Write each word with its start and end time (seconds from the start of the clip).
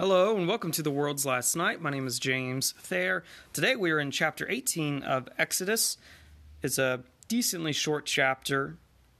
Hello 0.00 0.34
and 0.34 0.48
welcome 0.48 0.72
to 0.72 0.82
the 0.82 0.90
world's 0.90 1.26
last 1.26 1.54
night. 1.54 1.82
My 1.82 1.90
name 1.90 2.06
is 2.06 2.18
James 2.18 2.72
Thayer. 2.72 3.22
Today 3.52 3.76
we 3.76 3.90
are 3.90 4.00
in 4.00 4.10
chapter 4.10 4.50
18 4.50 5.02
of 5.02 5.28
Exodus. 5.36 5.98
It's 6.62 6.78
a 6.78 7.02
decently 7.28 7.74
short 7.74 8.06
chapter 8.06 8.78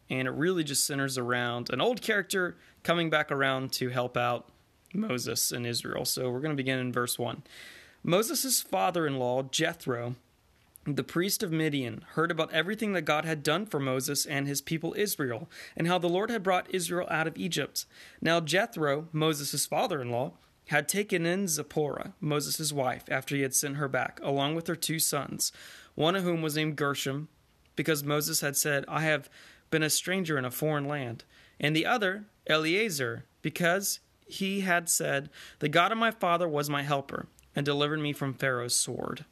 and 0.09 0.27
it 0.27 0.31
really 0.31 0.65
just 0.65 0.87
centers 0.87 1.19
around 1.19 1.69
an 1.69 1.83
old 1.83 2.01
character 2.01 2.57
coming 2.83 3.11
back 3.11 3.31
around 3.31 3.73
to 3.73 3.91
help 3.91 4.17
out 4.17 4.49
Moses 4.95 5.53
and 5.53 5.67
Israel. 5.67 6.07
So 6.07 6.31
we're 6.31 6.41
going 6.41 6.57
to 6.57 6.57
begin 6.57 6.79
in 6.79 6.95
verse 6.95 7.19
1. 7.19 7.43
Moses' 8.03 8.63
father 8.63 9.07
in 9.07 9.19
law, 9.19 9.43
Jethro, 9.43 10.15
the 10.87 11.05
priest 11.05 11.43
of 11.43 11.53
Midian, 11.53 12.07
heard 12.13 12.31
about 12.31 12.55
everything 12.55 12.95
that 12.95 13.03
God 13.03 13.27
had 13.27 13.43
done 13.43 13.67
for 13.67 13.81
Moses 13.81 14.25
and 14.25 14.49
his 14.49 14.63
people 14.63 14.95
Israel, 14.97 15.51
and 15.77 15.87
how 15.87 15.99
the 15.99 16.09
Lord 16.09 16.31
had 16.31 16.43
brought 16.43 16.75
Israel 16.75 17.07
out 17.11 17.27
of 17.27 17.37
Egypt. 17.37 17.85
Now 18.23 18.41
Jethro, 18.41 19.09
Moses' 19.13 19.67
father 19.67 20.01
in 20.01 20.09
law, 20.09 20.33
had 20.71 20.89
taken 20.89 21.27
in 21.27 21.49
Zipporah, 21.49 22.15
Moses' 22.21 22.73
wife, 22.73 23.03
after 23.09 23.35
he 23.35 23.43
had 23.43 23.57
sent 23.57 23.77
her 23.77 23.89
back, 23.89 24.21
along 24.23 24.55
with 24.55 24.69
her 24.69 24.77
two 24.77 25.01
sons, 25.01 25.51
one 25.97 26.15
of 26.15 26.23
whom 26.23 26.43
was 26.43 26.55
named 26.55 26.77
Gershom, 26.77 27.27
because 27.75 28.05
Moses 28.05 28.41
had 28.41 28.57
said, 28.57 28.85
I 28.87 29.01
have 29.01 29.29
been 29.71 29.83
a 29.83 29.91
stranger 29.91 30.39
in 30.39 30.45
a 30.45 30.51
foreign 30.51 30.87
land, 30.87 31.25
and 31.59 31.75
the 31.75 31.87
other, 31.87 32.27
Eleazar, 32.47 33.25
because 33.43 33.99
he 34.29 34.61
had 34.61 34.89
said, 34.89 35.29
The 35.59 35.69
God 35.69 35.91
of 35.91 35.99
my 35.99 36.13
father 36.13 36.49
was 36.49 36.71
my 36.71 36.85
helper, 36.85 37.27
and 37.57 37.67
delivered 37.67 37.99
me 37.99 38.13
from 38.13 38.33
Pharaoh's 38.33 38.77
sword. 38.77 39.25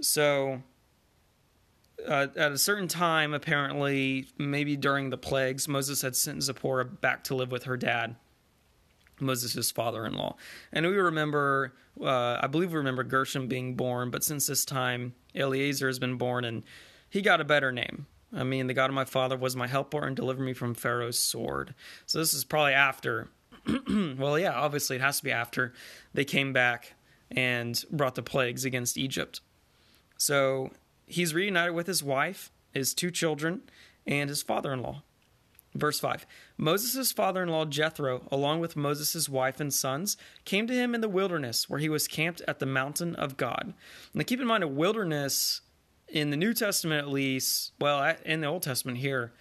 So, 0.00 0.64
uh, 2.04 2.26
at 2.34 2.50
a 2.50 2.58
certain 2.58 2.88
time, 2.88 3.32
apparently, 3.32 4.26
maybe 4.36 4.76
during 4.76 5.10
the 5.10 5.16
plagues, 5.16 5.68
Moses 5.68 6.02
had 6.02 6.16
sent 6.16 6.42
Zipporah 6.42 6.86
back 6.86 7.22
to 7.24 7.36
live 7.36 7.52
with 7.52 7.62
her 7.62 7.76
dad. 7.76 8.16
Moses' 9.20 9.70
father 9.70 10.06
in 10.06 10.14
law. 10.14 10.36
And 10.72 10.86
we 10.86 10.96
remember, 10.96 11.74
uh, 12.00 12.38
I 12.40 12.46
believe 12.46 12.72
we 12.72 12.78
remember 12.78 13.02
Gershom 13.04 13.48
being 13.48 13.74
born, 13.74 14.10
but 14.10 14.24
since 14.24 14.46
this 14.46 14.64
time, 14.64 15.14
Eleazar 15.34 15.86
has 15.86 15.98
been 15.98 16.16
born 16.16 16.44
and 16.44 16.62
he 17.08 17.22
got 17.22 17.40
a 17.40 17.44
better 17.44 17.72
name. 17.72 18.06
I 18.32 18.44
mean, 18.44 18.68
the 18.68 18.74
God 18.74 18.90
of 18.90 18.94
my 18.94 19.04
father 19.04 19.36
was 19.36 19.56
my 19.56 19.66
helper 19.66 20.06
and 20.06 20.14
delivered 20.14 20.44
me 20.44 20.52
from 20.52 20.74
Pharaoh's 20.74 21.18
sword. 21.18 21.74
So 22.06 22.18
this 22.18 22.32
is 22.32 22.44
probably 22.44 22.74
after. 22.74 23.28
well, 23.88 24.38
yeah, 24.38 24.52
obviously 24.52 24.96
it 24.96 25.02
has 25.02 25.18
to 25.18 25.24
be 25.24 25.32
after 25.32 25.72
they 26.14 26.24
came 26.24 26.52
back 26.52 26.94
and 27.30 27.84
brought 27.90 28.14
the 28.14 28.22
plagues 28.22 28.64
against 28.64 28.96
Egypt. 28.96 29.40
So 30.16 30.70
he's 31.06 31.34
reunited 31.34 31.74
with 31.74 31.86
his 31.86 32.02
wife, 32.02 32.52
his 32.72 32.94
two 32.94 33.10
children, 33.10 33.62
and 34.06 34.28
his 34.28 34.42
father 34.42 34.72
in 34.72 34.82
law. 34.82 35.02
Verse 35.74 36.00
5 36.00 36.26
Moses' 36.56 37.12
father 37.12 37.42
in 37.42 37.48
law 37.48 37.64
Jethro, 37.64 38.26
along 38.30 38.60
with 38.60 38.76
Moses' 38.76 39.28
wife 39.28 39.60
and 39.60 39.72
sons, 39.72 40.16
came 40.44 40.66
to 40.66 40.74
him 40.74 40.94
in 40.94 41.00
the 41.00 41.08
wilderness, 41.08 41.68
where 41.68 41.78
he 41.78 41.88
was 41.88 42.08
camped 42.08 42.42
at 42.48 42.58
the 42.58 42.66
mountain 42.66 43.14
of 43.14 43.36
God. 43.36 43.74
Now 44.12 44.24
keep 44.24 44.40
in 44.40 44.46
mind, 44.46 44.64
a 44.64 44.68
wilderness 44.68 45.60
in 46.08 46.30
the 46.30 46.36
New 46.36 46.52
Testament, 46.54 47.06
at 47.06 47.12
least, 47.12 47.72
well, 47.78 48.16
in 48.24 48.40
the 48.40 48.48
Old 48.48 48.62
Testament 48.62 48.98
here, 48.98 49.32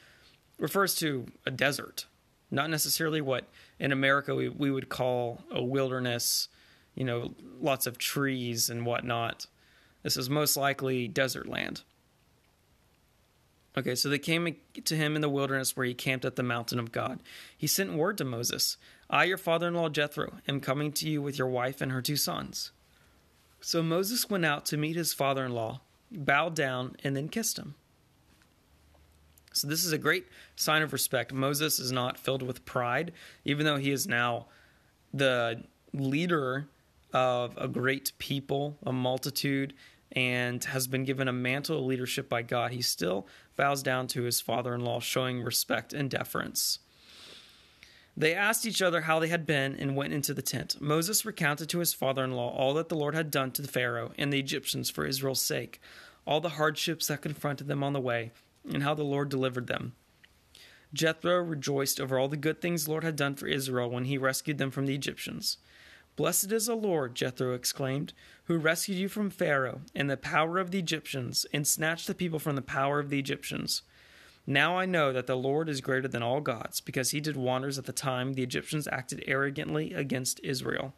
refers 0.59 0.93
to 0.95 1.25
a 1.45 1.51
desert, 1.51 2.05
not 2.51 2.69
necessarily 2.69 3.21
what 3.21 3.47
in 3.79 3.91
America 3.91 4.35
we, 4.35 4.49
we 4.49 4.69
would 4.69 4.89
call 4.89 5.43
a 5.51 5.63
wilderness, 5.63 6.47
you 6.93 7.05
know, 7.05 7.33
lots 7.59 7.87
of 7.87 7.97
trees 7.97 8.69
and 8.69 8.85
whatnot. 8.85 9.47
This 10.03 10.15
is 10.15 10.29
most 10.29 10.55
likely 10.55 11.07
desert 11.07 11.47
land. 11.47 11.81
Okay, 13.77 13.95
so 13.95 14.09
they 14.09 14.19
came 14.19 14.55
to 14.83 14.95
him 14.95 15.15
in 15.15 15.21
the 15.21 15.29
wilderness 15.29 15.77
where 15.77 15.85
he 15.85 15.93
camped 15.93 16.25
at 16.25 16.35
the 16.35 16.43
mountain 16.43 16.79
of 16.79 16.91
God. 16.91 17.21
He 17.55 17.67
sent 17.67 17.93
word 17.93 18.17
to 18.17 18.25
Moses 18.25 18.77
I, 19.09 19.23
your 19.23 19.37
father 19.37 19.67
in 19.67 19.73
law 19.73 19.89
Jethro, 19.89 20.35
am 20.47 20.59
coming 20.59 20.91
to 20.93 21.09
you 21.09 21.21
with 21.21 21.37
your 21.37 21.47
wife 21.47 21.81
and 21.81 21.91
her 21.91 22.01
two 22.01 22.15
sons. 22.15 22.71
So 23.61 23.81
Moses 23.81 24.29
went 24.29 24.45
out 24.45 24.65
to 24.67 24.77
meet 24.77 24.95
his 24.95 25.13
father 25.13 25.45
in 25.45 25.53
law, 25.53 25.81
bowed 26.11 26.55
down, 26.55 26.95
and 27.03 27.15
then 27.15 27.27
kissed 27.27 27.57
him. 27.57 27.75
So 29.51 29.67
this 29.67 29.83
is 29.83 29.91
a 29.91 29.97
great 29.97 30.27
sign 30.55 30.83
of 30.83 30.93
respect. 30.93 31.33
Moses 31.33 31.79
is 31.79 31.91
not 31.91 32.19
filled 32.19 32.43
with 32.43 32.65
pride, 32.65 33.11
even 33.43 33.65
though 33.65 33.77
he 33.77 33.91
is 33.91 34.07
now 34.07 34.45
the 35.13 35.63
leader 35.91 36.67
of 37.11 37.57
a 37.57 37.67
great 37.67 38.11
people, 38.19 38.77
a 38.85 38.93
multitude, 38.93 39.73
and 40.11 40.63
has 40.63 40.87
been 40.87 41.03
given 41.03 41.27
a 41.27 41.33
mantle 41.33 41.79
of 41.79 41.85
leadership 41.85 42.27
by 42.29 42.41
God, 42.41 42.71
he 42.71 42.81
still 42.81 43.27
bows 43.55 43.83
down 43.83 44.07
to 44.07 44.23
his 44.23 44.41
father 44.41 44.73
in 44.73 44.81
law, 44.81 44.99
showing 44.99 45.43
respect 45.43 45.93
and 45.93 46.09
deference. 46.09 46.79
They 48.17 48.33
asked 48.33 48.65
each 48.65 48.81
other 48.81 49.01
how 49.01 49.19
they 49.19 49.29
had 49.29 49.45
been 49.45 49.75
and 49.75 49.95
went 49.95 50.13
into 50.13 50.33
the 50.33 50.41
tent. 50.41 50.81
Moses 50.81 51.25
recounted 51.25 51.69
to 51.69 51.79
his 51.79 51.93
father 51.93 52.23
in 52.23 52.31
law 52.31 52.49
all 52.49 52.73
that 52.73 52.89
the 52.89 52.97
Lord 52.97 53.15
had 53.15 53.31
done 53.31 53.51
to 53.51 53.61
the 53.61 53.67
Pharaoh 53.67 54.11
and 54.17 54.33
the 54.33 54.39
Egyptians 54.39 54.89
for 54.89 55.05
Israel's 55.05 55.41
sake, 55.41 55.79
all 56.25 56.41
the 56.41 56.49
hardships 56.49 57.07
that 57.07 57.21
confronted 57.21 57.67
them 57.67 57.83
on 57.83 57.93
the 57.93 58.01
way, 58.01 58.31
and 58.69 58.83
how 58.83 58.93
the 58.93 59.03
Lord 59.03 59.29
delivered 59.29 59.67
them. 59.67 59.93
Jethro 60.91 61.37
rejoiced 61.37 62.01
over 62.01 62.17
all 62.17 62.27
the 62.27 62.35
good 62.35 62.61
things 62.61 62.85
the 62.85 62.91
Lord 62.91 63.03
had 63.03 63.15
done 63.15 63.35
for 63.35 63.47
Israel 63.47 63.89
when 63.89 64.05
he 64.05 64.17
rescued 64.17 64.57
them 64.57 64.71
from 64.71 64.85
the 64.85 64.95
Egyptians. 64.95 65.57
Blessed 66.15 66.51
is 66.51 66.65
the 66.65 66.75
Lord, 66.75 67.15
Jethro 67.15 67.53
exclaimed, 67.53 68.11
who 68.49 68.57
rescued 68.57 68.97
you 68.97 69.07
from 69.07 69.29
Pharaoh 69.29 69.81
and 69.93 70.09
the 70.09 70.17
power 70.17 70.57
of 70.57 70.71
the 70.71 70.79
Egyptians, 70.79 71.45
and 71.53 71.67
snatched 71.67 72.07
the 72.07 72.15
people 72.15 72.39
from 72.39 72.55
the 72.55 72.63
power 72.63 72.99
of 72.99 73.11
the 73.11 73.19
Egyptians. 73.19 73.83
Now 74.47 74.75
I 74.75 74.87
know 74.87 75.13
that 75.13 75.27
the 75.27 75.37
Lord 75.37 75.69
is 75.69 75.81
greater 75.81 76.07
than 76.07 76.23
all 76.23 76.41
gods, 76.41 76.81
because 76.81 77.11
he 77.11 77.21
did 77.21 77.37
wonders 77.37 77.77
at 77.77 77.85
the 77.85 77.93
time 77.93 78.33
the 78.33 78.41
Egyptians 78.41 78.87
acted 78.91 79.23
arrogantly 79.27 79.93
against 79.93 80.39
Israel. 80.43 80.95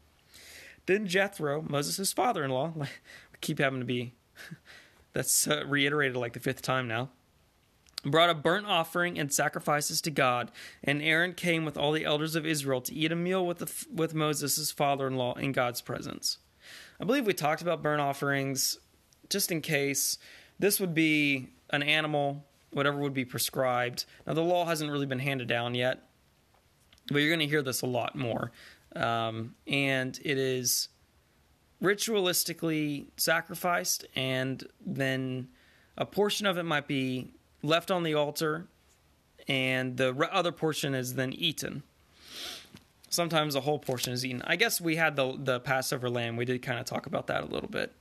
Then 0.85 1.05
Jethro, 1.05 1.61
Moses' 1.61 2.13
father 2.13 2.45
in 2.45 2.51
law, 2.51 2.73
keep 3.41 3.59
having 3.59 3.81
to 3.81 3.85
be, 3.85 4.13
that's 5.13 5.45
uh, 5.45 5.65
reiterated 5.67 6.15
like 6.15 6.31
the 6.31 6.39
fifth 6.39 6.61
time 6.61 6.87
now 6.87 7.09
brought 8.03 8.31
a 8.31 8.33
burnt 8.33 8.65
offering 8.65 9.19
and 9.19 9.31
sacrifices 9.31 10.01
to 10.01 10.09
God, 10.09 10.51
and 10.83 11.03
Aaron 11.03 11.33
came 11.33 11.65
with 11.65 11.77
all 11.77 11.91
the 11.91 12.05
elders 12.05 12.35
of 12.35 12.47
Israel 12.47 12.81
to 12.81 12.95
eat 12.95 13.11
a 13.11 13.15
meal 13.15 13.45
with 13.45 13.59
the, 13.59 13.85
with 13.93 14.15
Moses' 14.15 14.71
father-in-law 14.71 15.35
in 15.35 15.51
God's 15.51 15.81
presence. 15.81 16.39
I 17.01 17.03
believe 17.03 17.25
we 17.25 17.33
talked 17.33 17.63
about 17.63 17.81
burnt 17.81 17.99
offerings 17.99 18.77
just 19.27 19.51
in 19.51 19.61
case 19.61 20.19
this 20.59 20.79
would 20.79 20.93
be 20.93 21.49
an 21.71 21.81
animal 21.81 22.45
whatever 22.73 22.99
would 22.99 23.13
be 23.13 23.25
prescribed. 23.25 24.05
Now 24.27 24.33
the 24.33 24.43
law 24.43 24.65
hasn't 24.65 24.91
really 24.91 25.07
been 25.07 25.19
handed 25.19 25.47
down 25.47 25.75
yet, 25.75 26.03
but 27.07 27.17
you're 27.17 27.29
going 27.29 27.39
to 27.39 27.47
hear 27.47 27.63
this 27.63 27.81
a 27.81 27.87
lot 27.87 28.15
more. 28.15 28.51
Um, 28.95 29.55
and 29.67 30.17
it 30.23 30.37
is 30.37 30.89
ritualistically 31.81 33.07
sacrificed 33.17 34.05
and 34.15 34.63
then 34.85 35.49
a 35.97 36.05
portion 36.05 36.45
of 36.45 36.57
it 36.57 36.63
might 36.63 36.87
be 36.87 37.31
left 37.63 37.91
on 37.91 38.03
the 38.03 38.13
altar, 38.13 38.67
and 39.47 39.97
the 39.97 40.15
other 40.31 40.51
portion 40.51 40.95
is 40.95 41.15
then 41.15 41.33
eaten. 41.33 41.83
Sometimes 43.11 43.53
the 43.53 43.61
whole 43.61 43.77
portion 43.77 44.13
is 44.13 44.25
eaten. 44.25 44.41
I 44.45 44.55
guess 44.55 44.79
we 44.79 44.95
had 44.95 45.17
the 45.17 45.35
the 45.37 45.59
Passover 45.59 46.09
lamb. 46.09 46.37
We 46.37 46.45
did 46.45 46.61
kind 46.61 46.79
of 46.79 46.85
talk 46.85 47.05
about 47.05 47.27
that 47.27 47.43
a 47.43 47.45
little 47.45 47.69
bit. 47.69 47.93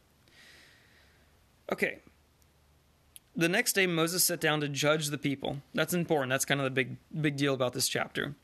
Okay. 1.70 1.98
The 3.34 3.48
next 3.48 3.72
day 3.72 3.86
Moses 3.86 4.24
sat 4.24 4.40
down 4.40 4.60
to 4.60 4.68
judge 4.68 5.08
the 5.08 5.18
people. 5.18 5.58
That's 5.74 5.94
important. 5.94 6.30
That's 6.30 6.44
kind 6.44 6.60
of 6.60 6.64
the 6.64 6.70
big 6.70 6.96
big 7.20 7.36
deal 7.36 7.54
about 7.54 7.72
this 7.72 7.88
chapter. 7.88 8.36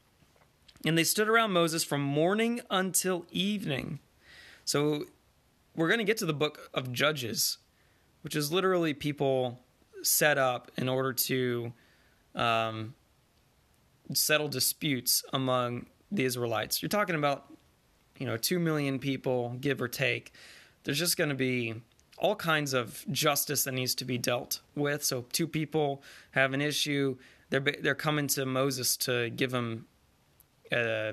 And 0.85 0.99
they 0.99 1.05
stood 1.05 1.29
around 1.29 1.53
Moses 1.53 1.85
from 1.85 2.03
morning 2.03 2.61
until 2.69 3.27
evening. 3.31 4.01
So 4.65 5.05
we're 5.77 5.89
going 5.89 5.99
to 5.99 6.05
get 6.05 6.17
to 6.19 6.27
the 6.27 6.35
book 6.35 6.69
of 6.75 6.93
Judges, 6.93 7.59
which 8.23 8.35
is 8.35 8.51
literally 8.51 8.93
people 8.93 9.61
set 10.03 10.37
up 10.37 10.71
in 10.77 10.89
order 10.89 11.13
to 11.13 11.73
um, 12.35 12.95
settle 14.13 14.49
disputes 14.49 15.25
among 15.33 15.87
the 16.11 16.25
Israelites. 16.25 16.83
You're 16.83 16.89
talking 16.89 17.17
about, 17.17 17.53
you 18.19 18.27
know, 18.27 18.37
two 18.37 18.59
million 18.59 18.99
people, 18.99 19.57
give 19.61 19.81
or 19.81 19.89
take. 19.89 20.33
There's 20.85 20.99
just 20.99 21.17
going 21.17 21.31
to 21.31 21.37
be 21.37 21.75
all 22.19 22.37
kinds 22.37 22.73
of 22.73 23.05
justice 23.11 23.65
that 23.65 23.73
needs 23.73 23.95
to 23.97 24.05
be 24.05 24.19
dealt 24.19 24.61
with. 24.75 25.05
So 25.05 25.27
two 25.33 25.47
people 25.47 26.03
have 26.31 26.53
an 26.53 26.61
issue. 26.61 27.17
They're 27.51 27.61
they're 27.61 27.95
coming 27.95 28.27
to 28.29 28.47
Moses 28.47 28.97
to 28.99 29.31
give 29.31 29.51
them, 29.51 29.87
a, 30.73 31.09
uh, 31.09 31.13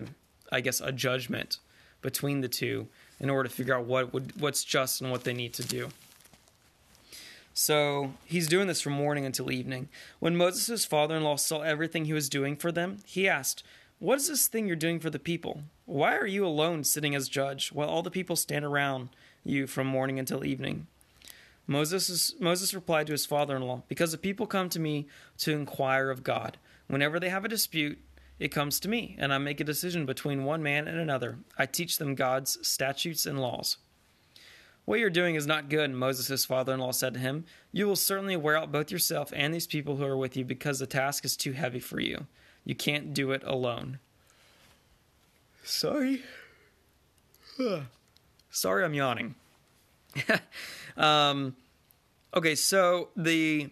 I 0.51 0.62
guess, 0.62 0.81
a 0.81 0.92
judgment 0.92 1.60
between 2.01 2.42
the 2.42 2.48
two 2.48 2.88
in 3.19 3.30
order 3.30 3.50
to 3.50 3.56
figure 3.56 3.75
out 3.75 3.86
what 3.86 4.13
would 4.13 4.40
what's 4.40 4.63
just 4.63 5.01
and 5.01 5.12
what 5.12 5.24
they 5.24 5.34
need 5.34 5.54
to 5.54 5.63
do. 5.63 5.90
So 7.54 8.13
he's 8.25 8.48
doing 8.48 8.68
this 8.68 8.81
from 8.81 8.94
morning 8.94 9.25
until 9.25 9.51
evening. 9.51 9.90
When 10.19 10.36
Moses' 10.36 10.86
father 10.86 11.16
in 11.16 11.24
law 11.24 11.36
saw 11.36 11.62
everything 11.62 12.06
he 12.06 12.13
was 12.13 12.28
doing 12.28 12.56
for 12.56 12.72
them, 12.72 13.00
he 13.06 13.28
asked, 13.28 13.63
What 14.04 14.18
is 14.18 14.28
this 14.28 14.48
thing 14.48 14.68
you're 14.68 14.76
doing 14.76 15.00
for 15.00 15.10
the 15.10 15.18
people? 15.18 15.62
Why 15.86 16.18
are 16.18 16.28
you 16.28 16.46
alone 16.46 16.84
sitting 16.84 17.16
as 17.16 17.30
judge 17.30 17.72
while 17.72 17.88
all 17.88 18.02
the 18.02 18.12
people 18.12 18.36
stand 18.36 18.66
around 18.66 19.08
you 19.46 19.66
from 19.66 19.88
morning 19.88 20.20
until 20.20 20.44
evening? 20.44 20.88
Moses, 21.68 22.36
Moses 22.38 22.74
replied 22.74 23.08
to 23.08 23.14
his 23.14 23.26
father 23.26 23.56
in 23.56 23.62
law, 23.62 23.84
Because 23.88 24.12
the 24.12 24.18
people 24.18 24.46
come 24.46 24.68
to 24.68 24.80
me 24.82 25.08
to 25.38 25.54
inquire 25.54 26.10
of 26.10 26.22
God. 26.22 26.58
Whenever 26.88 27.18
they 27.18 27.30
have 27.30 27.46
a 27.46 27.48
dispute, 27.48 27.98
it 28.40 28.50
comes 28.50 28.78
to 28.82 28.90
me, 28.90 29.16
and 29.18 29.34
I 29.34 29.38
make 29.38 29.62
a 29.62 29.64
decision 29.64 30.06
between 30.06 30.44
one 30.44 30.62
man 30.62 30.86
and 30.90 31.00
another. 31.00 31.38
I 31.58 31.66
teach 31.66 31.98
them 31.98 32.14
God's 32.14 32.58
statutes 32.68 33.26
and 33.26 33.40
laws. 33.40 33.78
What 34.85 35.00
you're 35.00 35.09
doing 35.09 35.35
is 35.35 35.47
not 35.47 35.69
good, 35.69 35.91
Moses' 35.91 36.44
father 36.44 36.74
in 36.74 36.80
law 36.80 36.91
said 36.91 37.13
to 37.13 37.19
him. 37.19 37.45
You 37.71 37.88
will 37.88 37.95
certainly 37.95 38.35
wear 38.35 38.57
out 38.57 38.71
both 38.71 38.91
yourself 38.91 39.31
and 39.33 39.53
these 39.53 39.68
people 39.68 39.95
who 39.95 40.03
are 40.03 40.18
with 40.18 40.35
you 40.35 40.44
because 40.44 40.80
the 40.80 40.88
task 40.88 41.24
is 41.24 41.38
too 41.38 41.53
heavy 41.53 41.80
for 41.80 42.00
you. 42.00 42.27
You 42.65 42.75
can't 42.75 43.13
do 43.13 43.31
it 43.31 43.44
alone. 43.45 44.00
Sorry. 45.63 46.24
Sorry, 48.51 48.83
I'm 48.83 48.94
yawning. 48.94 49.35
um, 50.97 51.56
okay, 52.33 52.56
so 52.56 53.09
the 53.15 53.69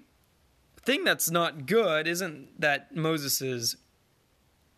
thing 0.84 1.04
that's 1.04 1.30
not 1.30 1.66
good 1.66 2.08
isn't 2.08 2.60
that 2.60 2.96
Moses 2.96 3.42
is 3.42 3.76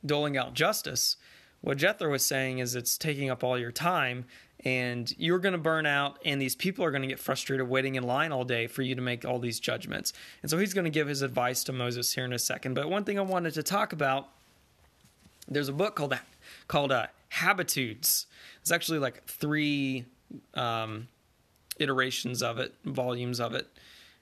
doling 0.05 0.35
out 0.35 0.53
justice. 0.55 1.15
What 1.61 1.77
Jethro 1.77 2.11
was 2.11 2.25
saying 2.25 2.59
is 2.59 2.75
it's 2.75 2.97
taking 2.97 3.29
up 3.29 3.43
all 3.43 3.57
your 3.57 3.71
time 3.71 4.25
and 4.65 5.13
you're 5.17 5.39
going 5.39 5.53
to 5.53 5.59
burn 5.59 5.85
out 5.85 6.19
and 6.23 6.41
these 6.41 6.55
people 6.55 6.85
are 6.85 6.91
going 6.91 7.01
to 7.01 7.07
get 7.07 7.19
frustrated 7.19 7.67
waiting 7.67 7.95
in 7.95 8.03
line 8.03 8.31
all 8.31 8.45
day 8.45 8.67
for 8.67 8.81
you 8.81 8.95
to 8.95 9.01
make 9.01 9.25
all 9.25 9.39
these 9.39 9.59
judgments. 9.59 10.13
And 10.41 10.49
so 10.49 10.57
he's 10.57 10.73
going 10.73 10.85
to 10.85 10.91
give 10.91 11.07
his 11.07 11.21
advice 11.21 11.63
to 11.65 11.73
Moses 11.73 12.13
here 12.13 12.25
in 12.25 12.33
a 12.33 12.39
second. 12.39 12.73
But 12.73 12.89
one 12.89 13.03
thing 13.03 13.19
I 13.19 13.23
wanted 13.23 13.53
to 13.55 13.63
talk 13.63 13.93
about 13.93 14.29
there's 15.47 15.67
a 15.67 15.73
book 15.73 15.95
called 15.95 16.17
called 16.67 16.91
uh, 16.91 17.07
Habitudes. 17.29 18.27
It's 18.61 18.71
actually 18.71 18.99
like 18.99 19.25
three 19.25 20.05
um, 20.53 21.09
iterations 21.79 22.41
of 22.41 22.59
it, 22.59 22.73
volumes 22.85 23.39
of 23.41 23.53
it. 23.53 23.67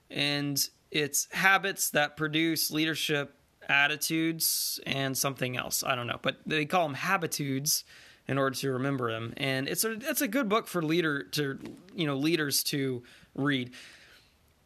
And 0.10 0.68
it's 0.90 1.28
habits 1.32 1.92
that 1.92 2.18
produce 2.18 2.72
leadership 2.72 3.36
attitudes 3.70 4.80
and 4.86 5.18
something 5.18 5.58
else. 5.58 5.84
I 5.84 5.96
don't 5.96 6.08
know, 6.08 6.20
but 6.22 6.38
they 6.46 6.66
call 6.66 6.88
them 6.88 6.96
habitudes 6.96 7.84
in 8.32 8.38
order 8.38 8.56
to 8.56 8.72
remember 8.72 9.10
him. 9.10 9.34
And 9.36 9.68
it's 9.68 9.84
a 9.84 9.92
it's 9.92 10.22
a 10.22 10.28
good 10.28 10.48
book 10.48 10.66
for 10.66 10.82
leader 10.82 11.24
to 11.34 11.60
you 11.94 12.08
know 12.08 12.16
leaders 12.16 12.64
to 12.64 13.04
read. 13.36 13.72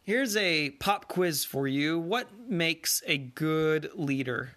Here's 0.04 0.36
a 0.36 0.70
pop 0.70 1.08
quiz 1.08 1.44
for 1.44 1.66
you. 1.66 1.98
What 1.98 2.28
makes 2.48 3.02
a 3.08 3.18
good 3.18 3.90
leader? 3.96 4.52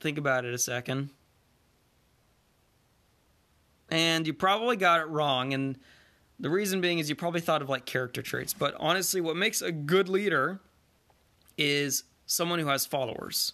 Think 0.00 0.16
about 0.16 0.46
it 0.46 0.54
a 0.54 0.58
second. 0.58 1.10
And 3.90 4.26
you 4.26 4.32
probably 4.32 4.76
got 4.76 5.00
it 5.00 5.08
wrong 5.08 5.52
and 5.52 5.78
the 6.38 6.48
reason 6.48 6.80
being 6.80 6.98
is 6.98 7.10
you 7.10 7.14
probably 7.14 7.42
thought 7.42 7.60
of 7.60 7.68
like 7.68 7.84
character 7.84 8.22
traits, 8.22 8.54
but 8.54 8.74
honestly 8.80 9.20
what 9.20 9.36
makes 9.36 9.60
a 9.60 9.70
good 9.70 10.08
leader 10.08 10.60
is 11.58 12.04
someone 12.24 12.58
who 12.58 12.68
has 12.68 12.86
followers. 12.86 13.52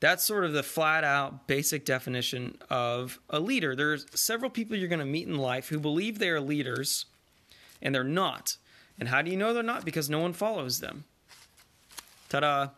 That's 0.00 0.24
sort 0.24 0.44
of 0.44 0.52
the 0.52 0.62
flat 0.62 1.04
out 1.04 1.46
basic 1.46 1.84
definition 1.84 2.56
of 2.70 3.20
a 3.28 3.38
leader. 3.38 3.76
There's 3.76 4.06
several 4.14 4.50
people 4.50 4.76
you're 4.76 4.88
going 4.88 4.98
to 4.98 5.04
meet 5.04 5.28
in 5.28 5.36
life 5.36 5.68
who 5.68 5.78
believe 5.78 6.18
they 6.18 6.30
are 6.30 6.40
leaders 6.40 7.04
and 7.82 7.94
they're 7.94 8.02
not. 8.02 8.56
And 8.98 9.08
how 9.08 9.22
do 9.22 9.30
you 9.30 9.36
know 9.36 9.52
they're 9.52 9.62
not? 9.62 9.84
Because 9.84 10.08
no 10.08 10.18
one 10.18 10.32
follows 10.32 10.80
them. 10.80 11.04
Ta 12.30 12.40
da. 12.40 12.68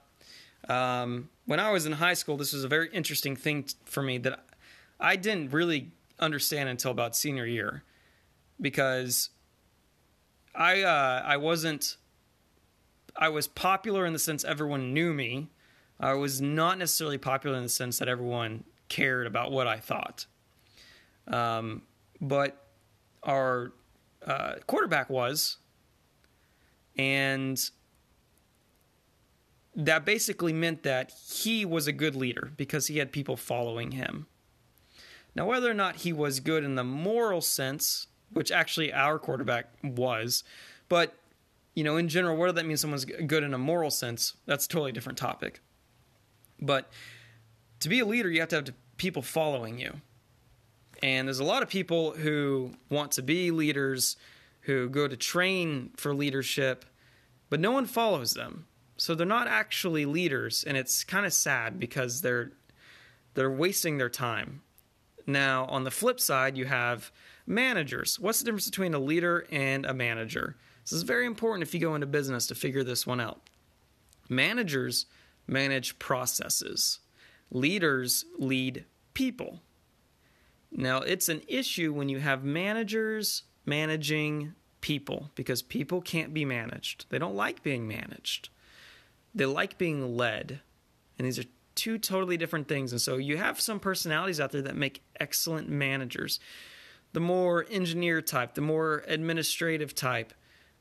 Um, 0.68 1.28
when 1.46 1.60
I 1.60 1.70
was 1.70 1.86
in 1.86 1.92
high 1.92 2.14
school, 2.14 2.36
this 2.36 2.52
was 2.52 2.64
a 2.64 2.68
very 2.68 2.88
interesting 2.92 3.36
thing 3.36 3.66
for 3.84 4.02
me 4.02 4.18
that 4.18 4.44
I 4.98 5.16
didn't 5.16 5.52
really 5.52 5.90
understand 6.18 6.68
until 6.68 6.90
about 6.90 7.16
senior 7.16 7.46
year 7.46 7.82
because 8.60 9.30
I 10.54 10.82
uh, 10.82 11.22
I 11.24 11.36
wasn't 11.36 11.96
I 13.16 13.28
was 13.28 13.48
popular 13.48 14.06
in 14.06 14.12
the 14.12 14.18
sense 14.18 14.44
everyone 14.44 14.94
knew 14.94 15.12
me. 15.12 15.48
I 16.02 16.14
was 16.14 16.40
not 16.40 16.78
necessarily 16.78 17.16
popular 17.16 17.56
in 17.56 17.62
the 17.62 17.68
sense 17.68 17.98
that 18.00 18.08
everyone 18.08 18.64
cared 18.88 19.26
about 19.26 19.52
what 19.52 19.68
I 19.68 19.78
thought. 19.78 20.26
Um, 21.28 21.82
but 22.20 22.66
our 23.22 23.72
uh, 24.26 24.54
quarterback 24.66 25.08
was, 25.08 25.58
and 26.98 27.58
that 29.76 30.04
basically 30.04 30.52
meant 30.52 30.82
that 30.82 31.12
he 31.12 31.64
was 31.64 31.86
a 31.86 31.92
good 31.92 32.16
leader 32.16 32.52
because 32.56 32.88
he 32.88 32.98
had 32.98 33.12
people 33.12 33.36
following 33.36 33.92
him. 33.92 34.26
Now, 35.36 35.46
whether 35.46 35.70
or 35.70 35.74
not 35.74 35.96
he 35.96 36.12
was 36.12 36.40
good 36.40 36.64
in 36.64 36.74
the 36.74 36.84
moral 36.84 37.40
sense, 37.40 38.08
which 38.30 38.50
actually 38.50 38.92
our 38.92 39.18
quarterback 39.18 39.72
was, 39.82 40.42
but 40.88 41.14
you 41.74 41.84
know, 41.84 41.96
in 41.96 42.08
general, 42.08 42.36
what 42.36 42.46
does 42.46 42.54
that 42.56 42.66
mean 42.66 42.76
someone's 42.76 43.06
good 43.06 43.42
in 43.42 43.54
a 43.54 43.58
moral 43.58 43.90
sense? 43.90 44.34
That's 44.44 44.66
a 44.66 44.68
totally 44.68 44.92
different 44.92 45.16
topic. 45.16 45.60
But 46.62 46.90
to 47.80 47.88
be 47.88 48.00
a 48.00 48.06
leader, 48.06 48.30
you 48.30 48.40
have 48.40 48.48
to 48.50 48.56
have 48.56 48.70
people 48.96 49.20
following 49.20 49.78
you. 49.78 50.00
And 51.02 51.26
there's 51.26 51.40
a 51.40 51.44
lot 51.44 51.62
of 51.62 51.68
people 51.68 52.12
who 52.12 52.72
want 52.88 53.12
to 53.12 53.22
be 53.22 53.50
leaders, 53.50 54.16
who 54.60 54.88
go 54.88 55.08
to 55.08 55.16
train 55.16 55.90
for 55.96 56.14
leadership, 56.14 56.84
but 57.50 57.58
no 57.58 57.72
one 57.72 57.86
follows 57.86 58.34
them. 58.34 58.66
So 58.96 59.16
they're 59.16 59.26
not 59.26 59.48
actually 59.48 60.06
leaders, 60.06 60.62
and 60.62 60.76
it's 60.76 61.02
kind 61.02 61.26
of 61.26 61.32
sad 61.32 61.80
because 61.80 62.20
they're 62.20 62.52
they're 63.34 63.50
wasting 63.50 63.98
their 63.98 64.10
time. 64.10 64.62
Now, 65.26 65.64
on 65.64 65.84
the 65.84 65.90
flip 65.90 66.20
side, 66.20 66.56
you 66.56 66.66
have 66.66 67.10
managers. 67.46 68.20
What's 68.20 68.38
the 68.38 68.44
difference 68.44 68.68
between 68.68 68.94
a 68.94 68.98
leader 68.98 69.46
and 69.50 69.86
a 69.86 69.94
manager? 69.94 70.56
This 70.84 70.92
is 70.92 71.02
very 71.02 71.26
important 71.26 71.66
if 71.66 71.74
you 71.74 71.80
go 71.80 71.94
into 71.94 72.06
business 72.06 72.46
to 72.48 72.54
figure 72.54 72.84
this 72.84 73.06
one 73.06 73.20
out. 73.20 73.40
Managers 74.28 75.06
manage 75.46 75.98
processes, 75.98 77.00
leaders 77.50 78.24
lead 78.38 78.84
people. 79.14 79.60
Now, 80.70 80.98
it's 80.98 81.28
an 81.28 81.42
issue 81.48 81.92
when 81.92 82.08
you 82.08 82.18
have 82.18 82.44
managers 82.44 83.42
managing 83.66 84.54
people 84.80 85.30
because 85.34 85.62
people 85.62 86.00
can't 86.00 86.34
be 86.34 86.44
managed. 86.44 87.06
They 87.10 87.18
don't 87.18 87.36
like 87.36 87.62
being 87.62 87.86
managed, 87.86 88.48
they 89.34 89.46
like 89.46 89.78
being 89.78 90.16
led. 90.16 90.60
And 91.18 91.26
these 91.26 91.38
are 91.38 91.44
two 91.74 91.98
totally 91.98 92.36
different 92.36 92.68
things. 92.68 92.92
And 92.92 93.00
so 93.00 93.16
you 93.16 93.36
have 93.36 93.60
some 93.60 93.78
personalities 93.78 94.40
out 94.40 94.50
there 94.50 94.62
that 94.62 94.76
make 94.76 95.02
excellent 95.20 95.68
managers. 95.68 96.40
The 97.12 97.20
more 97.20 97.66
engineer 97.70 98.22
type, 98.22 98.54
the 98.54 98.62
more 98.62 99.04
administrative 99.06 99.94
type, 99.94 100.32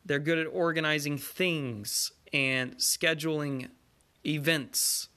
they're 0.05 0.19
good 0.19 0.39
at 0.39 0.47
organizing 0.47 1.17
things 1.17 2.11
and 2.33 2.77
scheduling 2.77 3.69
events 4.25 5.09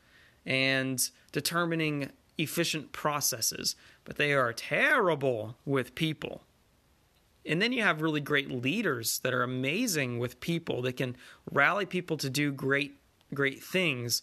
and 0.46 1.10
determining 1.32 2.10
efficient 2.38 2.92
processes, 2.92 3.76
but 4.04 4.16
they 4.16 4.32
are 4.32 4.52
terrible 4.52 5.56
with 5.64 5.94
people. 5.94 6.42
And 7.46 7.60
then 7.60 7.72
you 7.72 7.82
have 7.82 8.00
really 8.00 8.20
great 8.20 8.50
leaders 8.50 9.18
that 9.20 9.34
are 9.34 9.42
amazing 9.42 10.18
with 10.18 10.40
people. 10.40 10.82
that 10.82 10.96
can 10.96 11.16
rally 11.50 11.86
people 11.86 12.16
to 12.18 12.30
do 12.30 12.52
great 12.52 12.98
great 13.32 13.62
things, 13.62 14.22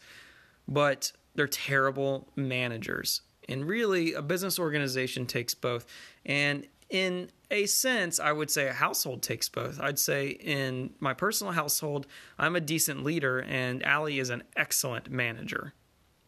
but 0.67 1.11
they're 1.35 1.47
terrible 1.47 2.29
managers. 2.35 3.21
And 3.50 3.65
really 3.65 4.13
a 4.13 4.21
business 4.21 4.57
organization 4.57 5.25
takes 5.25 5.53
both. 5.53 5.85
And 6.25 6.67
in 6.91 7.29
a 7.50 7.65
sense, 7.65 8.19
I 8.19 8.33
would 8.33 8.51
say 8.51 8.67
a 8.67 8.74
household 8.74 9.24
takes 9.24 9.48
both. 9.50 9.79
I'd 9.79 9.98
say 9.98 10.27
in 10.27 10.93
my 11.00 11.13
personal 11.13 11.53
household, 11.53 12.05
I'm 12.38 12.55
a 12.55 12.62
decent 12.62 13.03
leader, 13.03 13.39
and 13.39 13.81
Allie 13.83 14.19
is 14.19 14.29
an 14.29 14.43
excellent 14.55 15.10
manager. 15.10 15.74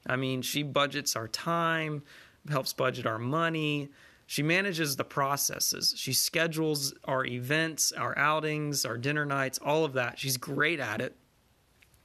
I 0.07 0.15
mean, 0.15 0.41
she 0.41 0.63
budgets 0.63 1.15
our 1.15 1.27
time, 1.27 2.03
helps 2.49 2.73
budget 2.73 3.05
our 3.05 3.19
money. 3.19 3.89
She 4.25 4.41
manages 4.41 4.95
the 4.95 5.03
processes. 5.03 5.93
She 5.97 6.13
schedules 6.13 6.93
our 7.03 7.25
events, 7.25 7.91
our 7.91 8.17
outings, 8.17 8.85
our 8.85 8.97
dinner 8.97 9.25
nights, 9.25 9.59
all 9.59 9.83
of 9.83 9.93
that. 9.93 10.17
She's 10.17 10.37
great 10.37 10.79
at 10.79 11.01
it. 11.01 11.15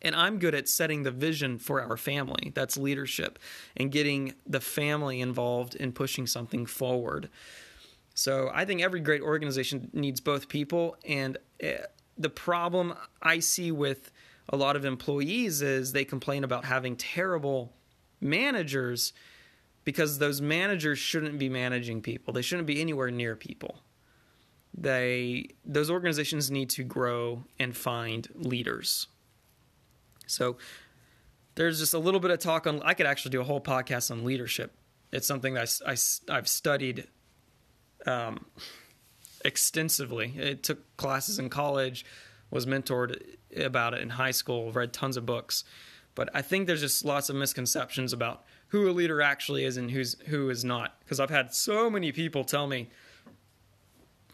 And 0.02 0.14
I'm 0.14 0.38
good 0.38 0.54
at 0.54 0.68
setting 0.68 1.04
the 1.04 1.10
vision 1.10 1.58
for 1.58 1.80
our 1.80 1.96
family. 1.96 2.52
That's 2.54 2.76
leadership 2.76 3.38
and 3.76 3.90
getting 3.90 4.34
the 4.46 4.60
family 4.60 5.20
involved 5.20 5.74
in 5.74 5.92
pushing 5.92 6.26
something 6.26 6.66
forward. 6.66 7.28
So 8.18 8.50
I 8.52 8.64
think 8.64 8.82
every 8.82 8.98
great 8.98 9.22
organization 9.22 9.90
needs 9.92 10.20
both 10.20 10.48
people. 10.48 10.96
And 11.06 11.38
eh, 11.60 11.78
the 12.16 12.28
problem 12.28 12.94
I 13.22 13.38
see 13.38 13.70
with 13.70 14.10
a 14.48 14.56
lot 14.56 14.74
of 14.74 14.84
employees 14.84 15.62
is 15.62 15.92
they 15.92 16.04
complain 16.04 16.42
about 16.42 16.64
having 16.64 16.96
terrible 16.96 17.72
managers 18.20 19.12
because 19.84 20.18
those 20.18 20.40
managers 20.40 20.98
shouldn't 20.98 21.38
be 21.38 21.48
managing 21.48 22.02
people. 22.02 22.34
They 22.34 22.42
shouldn't 22.42 22.66
be 22.66 22.80
anywhere 22.80 23.12
near 23.12 23.36
people. 23.36 23.82
They 24.76 25.50
those 25.64 25.88
organizations 25.88 26.50
need 26.50 26.70
to 26.70 26.82
grow 26.82 27.44
and 27.60 27.76
find 27.76 28.28
leaders. 28.34 29.06
So 30.26 30.56
there's 31.54 31.78
just 31.78 31.94
a 31.94 31.98
little 32.00 32.20
bit 32.20 32.32
of 32.32 32.40
talk 32.40 32.66
on 32.66 32.82
I 32.82 32.94
could 32.94 33.06
actually 33.06 33.30
do 33.30 33.40
a 33.40 33.44
whole 33.44 33.60
podcast 33.60 34.10
on 34.10 34.24
leadership. 34.24 34.72
It's 35.12 35.26
something 35.26 35.54
that 35.54 35.80
I, 35.86 35.92
I, 35.92 36.36
I've 36.36 36.48
studied 36.48 37.06
um, 38.08 38.46
extensively. 39.44 40.34
It 40.36 40.62
took 40.62 40.96
classes 40.96 41.38
in 41.38 41.50
college, 41.50 42.04
was 42.50 42.66
mentored 42.66 43.22
about 43.56 43.94
it 43.94 44.00
in 44.00 44.10
high 44.10 44.30
school, 44.30 44.72
read 44.72 44.92
tons 44.92 45.16
of 45.16 45.26
books. 45.26 45.64
But 46.14 46.30
I 46.34 46.42
think 46.42 46.66
there's 46.66 46.80
just 46.80 47.04
lots 47.04 47.28
of 47.28 47.36
misconceptions 47.36 48.12
about 48.12 48.44
who 48.68 48.88
a 48.88 48.92
leader 48.92 49.22
actually 49.22 49.64
is 49.64 49.76
and 49.76 49.90
who's 49.90 50.16
who 50.26 50.50
is 50.50 50.64
not. 50.64 50.98
Because 51.00 51.20
I've 51.20 51.30
had 51.30 51.54
so 51.54 51.88
many 51.88 52.10
people 52.10 52.44
tell 52.44 52.66
me, 52.66 52.90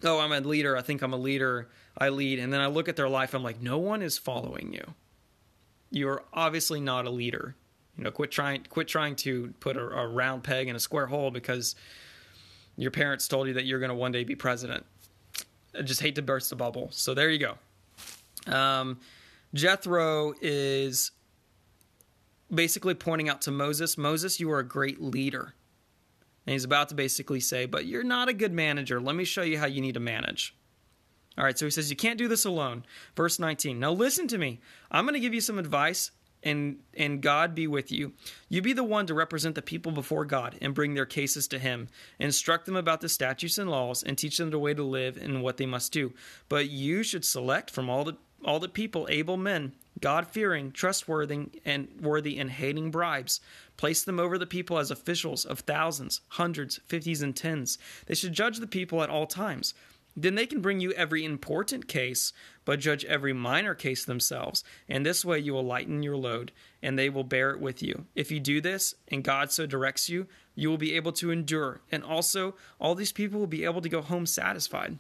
"Oh, 0.02 0.18
I'm 0.20 0.32
a 0.32 0.40
leader. 0.40 0.76
I 0.76 0.82
think 0.82 1.02
I'm 1.02 1.12
a 1.12 1.18
leader. 1.18 1.68
I 1.98 2.08
lead," 2.08 2.38
and 2.38 2.52
then 2.52 2.60
I 2.60 2.68
look 2.68 2.88
at 2.88 2.96
their 2.96 3.08
life. 3.08 3.34
I'm 3.34 3.42
like, 3.42 3.60
no 3.60 3.78
one 3.78 4.02
is 4.02 4.16
following 4.16 4.72
you. 4.72 4.94
You're 5.90 6.24
obviously 6.32 6.80
not 6.80 7.06
a 7.06 7.10
leader. 7.10 7.54
You 7.98 8.04
know, 8.04 8.10
quit 8.10 8.30
trying 8.30 8.64
quit 8.64 8.88
trying 8.88 9.14
to 9.16 9.52
put 9.60 9.76
a, 9.76 9.84
a 9.84 10.08
round 10.08 10.42
peg 10.42 10.68
in 10.68 10.76
a 10.76 10.80
square 10.80 11.06
hole 11.06 11.30
because 11.30 11.76
your 12.76 12.90
parents 12.90 13.28
told 13.28 13.46
you 13.48 13.54
that 13.54 13.64
you're 13.64 13.78
going 13.78 13.90
to 13.90 13.94
one 13.94 14.12
day 14.12 14.24
be 14.24 14.34
president. 14.34 14.84
I 15.76 15.82
just 15.82 16.00
hate 16.00 16.14
to 16.16 16.22
burst 16.22 16.50
the 16.50 16.56
bubble. 16.56 16.88
So 16.92 17.14
there 17.14 17.30
you 17.30 17.38
go. 17.38 18.52
Um, 18.52 19.00
Jethro 19.54 20.34
is 20.40 21.12
basically 22.52 22.94
pointing 22.94 23.28
out 23.28 23.42
to 23.42 23.50
Moses, 23.50 23.96
Moses, 23.96 24.40
you 24.40 24.50
are 24.50 24.58
a 24.58 24.66
great 24.66 25.00
leader. 25.00 25.54
And 26.46 26.52
he's 26.52 26.64
about 26.64 26.90
to 26.90 26.94
basically 26.94 27.40
say, 27.40 27.66
but 27.66 27.86
you're 27.86 28.04
not 28.04 28.28
a 28.28 28.34
good 28.34 28.52
manager. 28.52 29.00
Let 29.00 29.16
me 29.16 29.24
show 29.24 29.42
you 29.42 29.58
how 29.58 29.66
you 29.66 29.80
need 29.80 29.94
to 29.94 30.00
manage. 30.00 30.54
All 31.36 31.44
right, 31.44 31.58
so 31.58 31.64
he 31.64 31.70
says, 31.70 31.90
You 31.90 31.96
can't 31.96 32.18
do 32.18 32.28
this 32.28 32.44
alone. 32.44 32.84
Verse 33.16 33.38
19. 33.38 33.80
Now 33.80 33.92
listen 33.92 34.28
to 34.28 34.38
me. 34.38 34.60
I'm 34.90 35.04
going 35.04 35.14
to 35.14 35.20
give 35.20 35.34
you 35.34 35.40
some 35.40 35.58
advice, 35.58 36.12
and, 36.44 36.76
and 36.96 37.20
God 37.20 37.54
be 37.54 37.66
with 37.66 37.90
you. 37.90 38.12
You 38.48 38.62
be 38.62 38.72
the 38.72 38.84
one 38.84 39.06
to 39.06 39.14
represent 39.14 39.54
the 39.54 39.62
people 39.62 39.90
before 39.90 40.24
God 40.24 40.56
and 40.60 40.74
bring 40.74 40.94
their 40.94 41.06
cases 41.06 41.48
to 41.48 41.58
Him. 41.58 41.88
Instruct 42.18 42.66
them 42.66 42.76
about 42.76 43.00
the 43.00 43.08
statutes 43.08 43.58
and 43.58 43.70
laws 43.70 44.02
and 44.02 44.16
teach 44.16 44.36
them 44.36 44.50
the 44.50 44.58
way 44.58 44.74
to 44.74 44.82
live 44.82 45.16
and 45.16 45.42
what 45.42 45.56
they 45.56 45.66
must 45.66 45.92
do. 45.92 46.12
But 46.48 46.68
you 46.68 47.02
should 47.02 47.24
select 47.24 47.70
from 47.70 47.90
all 47.90 48.04
the 48.04 48.16
all 48.44 48.60
the 48.60 48.68
people 48.68 49.06
able 49.10 49.38
men, 49.38 49.72
God 50.00 50.26
fearing, 50.26 50.70
trustworthy, 50.70 51.46
and 51.64 51.88
worthy 52.00 52.38
and 52.38 52.50
hating 52.50 52.90
bribes. 52.90 53.40
Place 53.76 54.02
them 54.02 54.20
over 54.20 54.36
the 54.36 54.46
people 54.46 54.78
as 54.78 54.90
officials 54.90 55.44
of 55.44 55.60
thousands, 55.60 56.20
hundreds, 56.28 56.78
fifties, 56.86 57.22
and 57.22 57.34
tens. 57.34 57.78
They 58.06 58.14
should 58.14 58.34
judge 58.34 58.58
the 58.58 58.66
people 58.66 59.02
at 59.02 59.08
all 59.08 59.26
times. 59.26 59.72
Then 60.16 60.36
they 60.36 60.46
can 60.46 60.60
bring 60.60 60.80
you 60.80 60.92
every 60.92 61.24
important 61.24 61.88
case, 61.88 62.32
but 62.64 62.78
judge 62.78 63.04
every 63.04 63.32
minor 63.32 63.74
case 63.74 64.04
themselves. 64.04 64.62
And 64.88 65.04
this 65.04 65.24
way 65.24 65.38
you 65.40 65.52
will 65.52 65.64
lighten 65.64 66.02
your 66.02 66.16
load, 66.16 66.52
and 66.82 66.98
they 66.98 67.10
will 67.10 67.24
bear 67.24 67.50
it 67.50 67.60
with 67.60 67.82
you. 67.82 68.06
If 68.14 68.30
you 68.30 68.38
do 68.38 68.60
this, 68.60 68.94
and 69.08 69.24
God 69.24 69.50
so 69.50 69.66
directs 69.66 70.08
you, 70.08 70.26
you 70.54 70.70
will 70.70 70.78
be 70.78 70.94
able 70.94 71.12
to 71.12 71.30
endure. 71.30 71.80
And 71.90 72.04
also, 72.04 72.54
all 72.78 72.94
these 72.94 73.12
people 73.12 73.40
will 73.40 73.46
be 73.46 73.64
able 73.64 73.80
to 73.80 73.88
go 73.88 74.02
home 74.02 74.26
satisfied. 74.26 74.98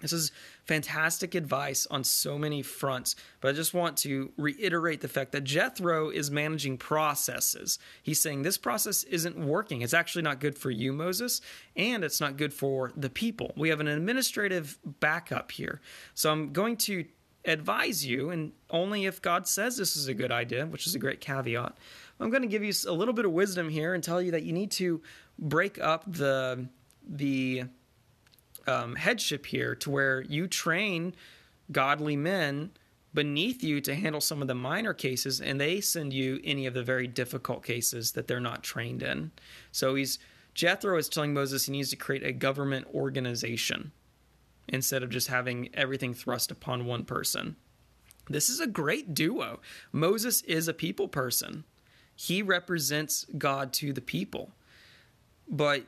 This 0.00 0.12
is 0.12 0.32
fantastic 0.64 1.34
advice 1.34 1.86
on 1.90 2.04
so 2.04 2.38
many 2.38 2.62
fronts, 2.62 3.16
but 3.40 3.48
I 3.48 3.52
just 3.52 3.74
want 3.74 3.96
to 3.98 4.32
reiterate 4.36 5.00
the 5.00 5.08
fact 5.08 5.32
that 5.32 5.44
Jethro 5.44 6.10
is 6.10 6.30
managing 6.30 6.78
processes. 6.78 7.78
He's 8.02 8.20
saying 8.20 8.42
this 8.42 8.58
process 8.58 9.04
isn't 9.04 9.36
working. 9.36 9.82
It's 9.82 9.94
actually 9.94 10.22
not 10.22 10.40
good 10.40 10.56
for 10.56 10.70
you, 10.70 10.92
Moses, 10.92 11.40
and 11.76 12.02
it's 12.02 12.20
not 12.20 12.36
good 12.36 12.54
for 12.54 12.92
the 12.96 13.10
people. 13.10 13.52
We 13.56 13.68
have 13.68 13.80
an 13.80 13.88
administrative 13.88 14.78
backup 14.84 15.52
here. 15.52 15.80
So 16.14 16.30
I'm 16.30 16.52
going 16.52 16.76
to 16.78 17.04
advise 17.44 18.04
you, 18.04 18.30
and 18.30 18.52
only 18.70 19.06
if 19.06 19.22
God 19.22 19.46
says 19.48 19.76
this 19.76 19.96
is 19.96 20.08
a 20.08 20.14
good 20.14 20.32
idea, 20.32 20.66
which 20.66 20.86
is 20.86 20.94
a 20.94 20.98
great 20.98 21.20
caveat. 21.20 21.76
I'm 22.18 22.30
going 22.30 22.42
to 22.42 22.48
give 22.48 22.62
you 22.62 22.72
a 22.86 22.92
little 22.92 23.14
bit 23.14 23.24
of 23.24 23.32
wisdom 23.32 23.68
here 23.68 23.94
and 23.94 24.04
tell 24.04 24.20
you 24.20 24.32
that 24.32 24.42
you 24.42 24.52
need 24.52 24.70
to 24.72 25.00
break 25.38 25.78
up 25.78 26.04
the 26.06 26.66
the 27.08 27.64
um, 28.70 28.96
headship 28.96 29.46
here 29.46 29.74
to 29.74 29.90
where 29.90 30.22
you 30.22 30.46
train 30.46 31.14
godly 31.72 32.16
men 32.16 32.70
beneath 33.12 33.62
you 33.64 33.80
to 33.80 33.94
handle 33.94 34.20
some 34.20 34.40
of 34.40 34.48
the 34.48 34.54
minor 34.54 34.94
cases 34.94 35.40
and 35.40 35.60
they 35.60 35.80
send 35.80 36.12
you 36.12 36.40
any 36.44 36.66
of 36.66 36.74
the 36.74 36.82
very 36.82 37.06
difficult 37.06 37.64
cases 37.64 38.12
that 38.12 38.28
they're 38.28 38.40
not 38.40 38.62
trained 38.62 39.02
in. 39.02 39.32
So 39.72 39.94
he's 39.96 40.18
Jethro 40.54 40.98
is 40.98 41.08
telling 41.08 41.34
Moses 41.34 41.66
he 41.66 41.72
needs 41.72 41.90
to 41.90 41.96
create 41.96 42.24
a 42.24 42.32
government 42.32 42.86
organization 42.94 43.92
instead 44.68 45.02
of 45.02 45.10
just 45.10 45.28
having 45.28 45.68
everything 45.74 46.14
thrust 46.14 46.50
upon 46.50 46.86
one 46.86 47.04
person. 47.04 47.56
This 48.28 48.48
is 48.48 48.60
a 48.60 48.66
great 48.66 49.14
duo. 49.14 49.60
Moses 49.92 50.42
is 50.42 50.68
a 50.68 50.74
people 50.74 51.08
person. 51.08 51.64
He 52.14 52.42
represents 52.42 53.26
God 53.36 53.72
to 53.74 53.92
the 53.92 54.00
people. 54.00 54.52
But 55.48 55.84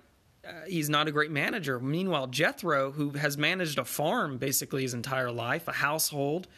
uh, 0.47 0.53
he's 0.67 0.89
not 0.89 1.09
a 1.09 1.13
great 1.13 1.31
manager. 1.31 1.79
Meanwhile, 1.79 2.29
Jethro, 2.29 2.91
who 2.91 3.11
has 3.11 3.39
managed 3.39 3.79
a 3.79 3.85
farm 3.85 4.39
basically 4.39 4.83
his 4.83 4.95
entire 4.95 5.31
life, 5.31 5.69
a 5.69 5.73
household, 5.73 6.49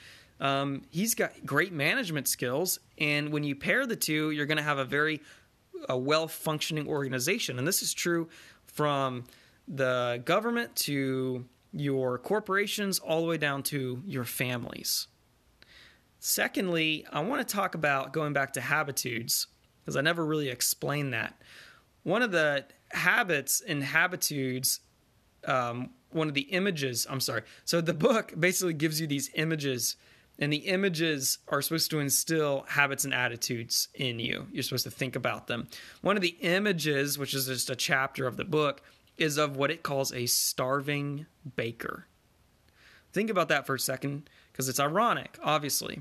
um, 0.41 0.83
he's 0.91 1.15
got 1.15 1.33
great 1.45 1.73
management 1.73 2.29
skills. 2.29 2.81
And 2.99 3.31
when 3.31 3.45
you 3.45 3.55
pair 3.55 3.87
the 3.87 3.97
two, 3.97 4.31
you're 4.31 4.47
going 4.47 4.59
to 4.59 4.65
have 4.65 4.79
a 4.79 4.85
very 4.85 5.21
a 5.89 5.99
well 5.99 6.29
functioning 6.29 6.89
organization. 6.89 7.59
And 7.59 7.69
this 7.69 7.83
is 7.83 7.93
true 7.93 8.29
from 8.67 9.25
the 9.69 10.23
government 10.25 10.75
to 10.77 11.45
your 11.73 12.19
corporations, 12.19 12.99
all 12.99 13.21
the 13.21 13.27
way 13.27 13.37
down 13.37 13.63
to 13.65 14.03
your 14.07 14.25
families. 14.25 15.09
Secondly, 16.21 17.05
I 17.13 17.21
want 17.21 17.47
to 17.47 17.55
talk 17.55 17.75
about 17.75 18.13
going 18.13 18.33
back 18.33 18.55
to 18.55 18.61
habitudes 18.61 19.47
because 19.81 19.97
I 19.97 20.01
never 20.01 20.25
really 20.25 20.49
explained 20.49 21.13
that. 21.13 21.35
One 22.05 22.23
of 22.23 22.31
the 22.31 22.65
habits 22.95 23.61
and 23.61 23.83
habitudes 23.85 24.81
um, 25.47 25.91
one 26.11 26.29
of 26.29 26.35
the 26.35 26.43
images 26.43 27.07
i'm 27.11 27.21
sorry. 27.21 27.43
So 27.65 27.81
the 27.81 27.95
book 27.95 28.33
basically 28.39 28.75
gives 28.75 29.01
you 29.01 29.07
these 29.07 29.31
images 29.35 29.97
and 30.39 30.53
the 30.53 30.59
images 30.59 31.39
are 31.49 31.63
supposed 31.63 31.91
to 31.93 32.01
instill 32.01 32.65
habits 32.69 33.05
and 33.05 33.15
attitudes 33.15 33.89
in 33.95 34.19
you. 34.19 34.49
You're 34.51 34.65
supposed 34.65 34.85
to 34.85 34.91
think 34.91 35.15
about 35.15 35.47
them. 35.47 35.69
One 36.01 36.17
of 36.17 36.23
the 36.23 36.37
images 36.41 37.19
which 37.19 37.35
is 37.35 37.47
just 37.47 37.71
a 37.71 37.77
chapter 37.77 38.27
of 38.27 38.37
the 38.37 38.45
book 38.45 38.83
is 39.17 39.39
of 39.39 39.57
what 39.57 39.71
it 39.71 39.85
calls 39.85 40.13
a 40.13 40.27
starving 40.27 41.27
baker. 41.55 42.07
Think 43.13 43.31
about 43.31 43.49
that 43.51 43.65
for 43.65 43.77
a 43.77 43.81
second 43.81 44.29
because 44.53 44.69
it's 44.69 44.81
ironic 44.81 45.39
obviously. 45.43 46.01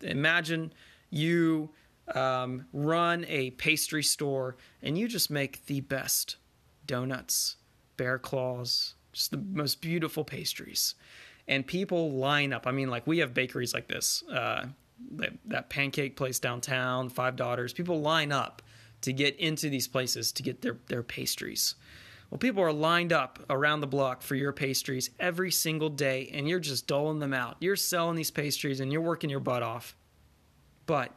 Imagine 0.00 0.72
you 1.10 1.70
um, 2.14 2.66
run 2.72 3.24
a 3.28 3.50
pastry 3.52 4.02
store 4.02 4.56
and 4.82 4.96
you 4.96 5.08
just 5.08 5.30
make 5.30 5.66
the 5.66 5.80
best 5.80 6.36
donuts, 6.86 7.56
bear 7.96 8.18
claws, 8.18 8.94
just 9.12 9.30
the 9.30 9.38
most 9.38 9.80
beautiful 9.80 10.24
pastries. 10.24 10.94
And 11.46 11.66
people 11.66 12.12
line 12.12 12.52
up. 12.52 12.66
I 12.66 12.72
mean, 12.72 12.90
like 12.90 13.06
we 13.06 13.18
have 13.18 13.32
bakeries 13.32 13.72
like 13.72 13.88
this, 13.88 14.22
uh, 14.30 14.66
that, 15.12 15.32
that 15.46 15.70
pancake 15.70 16.16
place 16.16 16.38
downtown, 16.38 17.08
Five 17.08 17.36
Daughters. 17.36 17.72
People 17.72 18.00
line 18.00 18.32
up 18.32 18.62
to 19.02 19.12
get 19.12 19.36
into 19.36 19.70
these 19.70 19.88
places 19.88 20.32
to 20.32 20.42
get 20.42 20.60
their, 20.60 20.76
their 20.88 21.02
pastries. 21.02 21.74
Well, 22.30 22.38
people 22.38 22.62
are 22.62 22.72
lined 22.72 23.12
up 23.12 23.38
around 23.48 23.80
the 23.80 23.86
block 23.86 24.20
for 24.20 24.34
your 24.34 24.52
pastries 24.52 25.10
every 25.18 25.50
single 25.50 25.88
day, 25.88 26.30
and 26.34 26.46
you're 26.46 26.60
just 26.60 26.86
doling 26.86 27.20
them 27.20 27.32
out. 27.32 27.56
You're 27.60 27.76
selling 27.76 28.16
these 28.16 28.30
pastries 28.30 28.80
and 28.80 28.92
you're 28.92 29.00
working 29.00 29.30
your 29.30 29.40
butt 29.40 29.62
off. 29.62 29.96
But 30.84 31.14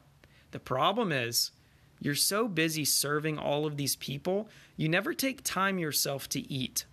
the 0.52 0.60
problem 0.60 1.12
is, 1.12 1.52
you're 2.00 2.16
so 2.16 2.48
busy 2.48 2.84
serving 2.84 3.38
all 3.38 3.66
of 3.66 3.78
these 3.78 3.96
people, 3.96 4.50
you 4.76 4.90
never 4.90 5.14
take 5.14 5.44
time 5.44 5.78
yourself 5.78 6.28
to 6.30 6.52
eat. 6.52 6.86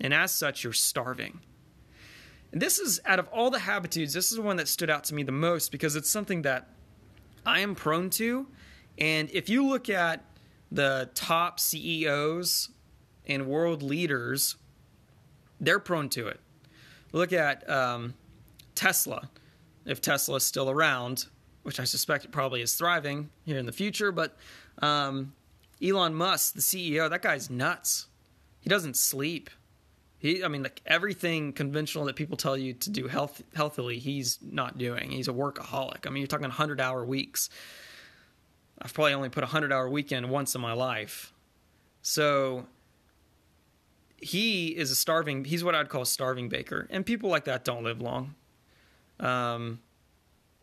And 0.00 0.12
as 0.12 0.32
such, 0.32 0.64
you're 0.64 0.72
starving. 0.72 1.40
And 2.52 2.60
this 2.60 2.78
is, 2.78 3.00
out 3.06 3.18
of 3.20 3.28
all 3.28 3.50
the 3.50 3.60
habitudes, 3.60 4.12
this 4.12 4.30
is 4.30 4.36
the 4.36 4.42
one 4.42 4.56
that 4.56 4.66
stood 4.66 4.90
out 4.90 5.04
to 5.04 5.14
me 5.14 5.22
the 5.22 5.32
most 5.32 5.70
because 5.70 5.94
it's 5.94 6.10
something 6.10 6.42
that 6.42 6.68
I 7.46 7.60
am 7.60 7.74
prone 7.74 8.10
to. 8.10 8.48
And 8.98 9.30
if 9.30 9.48
you 9.48 9.66
look 9.66 9.88
at 9.88 10.24
the 10.72 11.10
top 11.14 11.60
CEOs 11.60 12.70
and 13.26 13.46
world 13.46 13.82
leaders, 13.82 14.56
they're 15.60 15.78
prone 15.78 16.08
to 16.10 16.26
it. 16.26 16.40
Look 17.12 17.32
at 17.32 17.68
um, 17.68 18.14
Tesla. 18.74 19.30
If 19.84 20.00
Tesla 20.00 20.36
is 20.36 20.44
still 20.44 20.70
around, 20.70 21.26
which 21.62 21.80
I 21.80 21.84
suspect 21.84 22.30
probably 22.30 22.62
is 22.62 22.74
thriving 22.74 23.30
here 23.44 23.58
in 23.58 23.66
the 23.66 23.72
future. 23.72 24.12
But 24.12 24.36
um, 24.80 25.34
Elon 25.82 26.14
Musk, 26.14 26.54
the 26.54 26.60
CEO, 26.60 27.08
that 27.08 27.22
guy's 27.22 27.50
nuts. 27.50 28.06
He 28.60 28.68
doesn't 28.68 28.96
sleep. 28.96 29.50
He, 30.18 30.44
I 30.44 30.48
mean, 30.48 30.62
like 30.62 30.82
everything 30.86 31.52
conventional 31.52 32.04
that 32.04 32.16
people 32.16 32.36
tell 32.36 32.56
you 32.56 32.74
to 32.74 32.90
do 32.90 33.08
health, 33.08 33.42
healthily, 33.54 33.98
he's 33.98 34.38
not 34.42 34.76
doing. 34.76 35.10
He's 35.10 35.28
a 35.28 35.32
workaholic. 35.32 36.06
I 36.06 36.10
mean, 36.10 36.18
you're 36.18 36.26
talking 36.28 36.44
100 36.44 36.80
hour 36.80 37.04
weeks. 37.04 37.48
I've 38.82 38.92
probably 38.92 39.14
only 39.14 39.30
put 39.30 39.42
a 39.42 39.46
100 39.46 39.72
hour 39.72 39.88
weekend 39.88 40.28
once 40.28 40.54
in 40.54 40.60
my 40.60 40.74
life. 40.74 41.32
So 42.02 42.66
he 44.16 44.68
is 44.68 44.90
a 44.90 44.94
starving, 44.94 45.44
he's 45.44 45.64
what 45.64 45.74
I'd 45.74 45.88
call 45.88 46.02
a 46.02 46.06
starving 46.06 46.48
baker. 46.48 46.86
And 46.90 47.04
people 47.04 47.30
like 47.30 47.44
that 47.44 47.64
don't 47.64 47.82
live 47.82 48.00
long. 48.00 48.34
Um, 49.18 49.80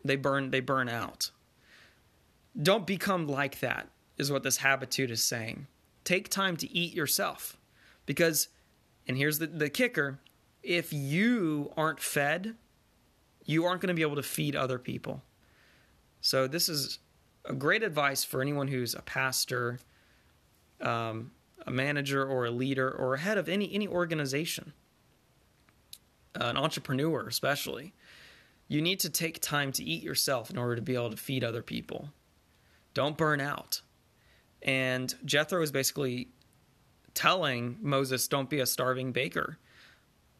they 0.04 0.16
burn 0.16 0.50
they 0.50 0.60
burn 0.60 0.88
out. 0.88 1.30
Don't 2.60 2.86
become 2.86 3.26
like 3.26 3.60
that 3.60 3.88
is 4.16 4.32
what 4.32 4.42
this 4.42 4.58
habitude 4.58 5.10
is 5.10 5.22
saying. 5.22 5.66
Take 6.04 6.28
time 6.28 6.56
to 6.56 6.70
eat 6.76 6.94
yourself. 6.94 7.56
Because 8.06 8.48
and 9.06 9.16
here's 9.16 9.38
the, 9.38 9.46
the 9.46 9.70
kicker, 9.70 10.18
if 10.62 10.92
you 10.92 11.72
aren't 11.76 12.00
fed, 12.00 12.56
you 13.44 13.64
aren't 13.64 13.80
going 13.80 13.88
to 13.88 13.94
be 13.94 14.02
able 14.02 14.16
to 14.16 14.22
feed 14.22 14.54
other 14.54 14.78
people. 14.78 15.22
So 16.20 16.46
this 16.46 16.68
is 16.68 16.98
a 17.44 17.54
great 17.54 17.82
advice 17.82 18.24
for 18.24 18.42
anyone 18.42 18.68
who's 18.68 18.94
a 18.94 19.00
pastor, 19.02 19.78
um, 20.80 21.30
a 21.66 21.70
manager 21.70 22.24
or 22.24 22.44
a 22.44 22.50
leader 22.50 22.90
or 22.90 23.14
a 23.14 23.18
head 23.18 23.38
of 23.38 23.48
any 23.48 23.72
any 23.72 23.88
organization, 23.88 24.72
an 26.34 26.56
entrepreneur 26.56 27.26
especially, 27.26 27.94
you 28.68 28.82
need 28.82 29.00
to 29.00 29.10
take 29.10 29.40
time 29.40 29.72
to 29.72 29.82
eat 29.82 30.02
yourself 30.02 30.50
in 30.50 30.58
order 30.58 30.76
to 30.76 30.82
be 30.82 30.94
able 30.94 31.10
to 31.10 31.16
feed 31.16 31.42
other 31.42 31.62
people. 31.62 32.10
Don't 32.94 33.16
burn 33.16 33.40
out. 33.40 33.80
And 34.62 35.14
Jethro 35.24 35.62
is 35.62 35.72
basically 35.72 36.28
telling 37.14 37.78
Moses, 37.80 38.28
don't 38.28 38.50
be 38.50 38.60
a 38.60 38.66
starving 38.66 39.12
baker. 39.12 39.58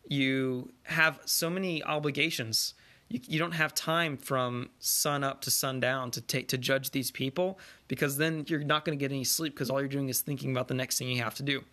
You 0.07 0.73
have 0.85 1.21
so 1.25 1.49
many 1.49 1.83
obligations. 1.83 2.75
You, 3.09 3.21
you 3.27 3.39
don't 3.39 3.53
have 3.53 3.75
time 3.75 4.17
from 4.17 4.71
sun 4.79 5.25
up 5.25 5.41
to 5.43 5.51
sundown 5.51 6.11
to 6.13 6.21
take 6.21 6.49
to 6.49 6.59
judge 6.59 6.91
these 6.91 7.11
people 7.11 7.59
because 7.89 8.19
then 8.19 8.45
you're 8.49 8.61
not 8.61 8.85
going 8.85 8.99
to 8.99 9.03
get 9.03 9.13
any 9.13 9.25
sleep 9.25 9.55
because 9.55 9.71
all 9.71 9.81
you're 9.81 9.89
doing 9.89 10.09
is 10.09 10.21
thinking 10.21 10.51
about 10.51 10.69
the 10.69 10.75
next 10.75 10.99
thing 10.99 11.09
you 11.09 11.23
have 11.23 11.35
to 11.37 11.43
do, 11.43 11.65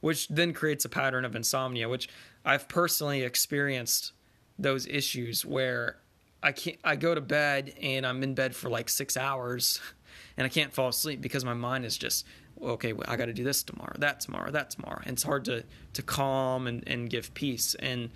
which 0.00 0.28
then 0.28 0.52
creates 0.52 0.84
a 0.84 0.88
pattern 0.88 1.24
of 1.24 1.36
insomnia, 1.36 1.88
which 1.88 2.08
I've 2.44 2.68
personally 2.68 3.22
experienced 3.22 4.12
those 4.58 4.86
issues 4.86 5.44
where 5.44 5.96
I 6.42 6.52
can't 6.52 6.78
I 6.84 6.96
go 6.96 7.14
to 7.14 7.20
bed 7.20 7.74
and 7.80 8.06
I'm 8.06 8.22
in 8.22 8.34
bed 8.34 8.54
for 8.54 8.68
like 8.68 8.88
6 8.88 9.16
hours 9.16 9.80
and 10.36 10.44
I 10.44 10.48
can't 10.48 10.72
fall 10.72 10.88
asleep 10.88 11.20
because 11.20 11.44
my 11.44 11.54
mind 11.54 11.84
is 11.84 11.96
just 11.96 12.26
okay, 12.60 12.92
I 13.06 13.16
got 13.16 13.26
to 13.26 13.32
do 13.32 13.44
this 13.44 13.62
tomorrow, 13.62 13.94
that 13.98 14.18
tomorrow, 14.18 14.50
that 14.50 14.70
tomorrow. 14.70 15.00
And 15.04 15.12
it's 15.12 15.22
hard 15.22 15.44
to 15.46 15.64
to 15.94 16.02
calm 16.02 16.66
and 16.66 16.82
and 16.86 17.08
give 17.08 17.34
peace 17.34 17.74
and 17.76 18.10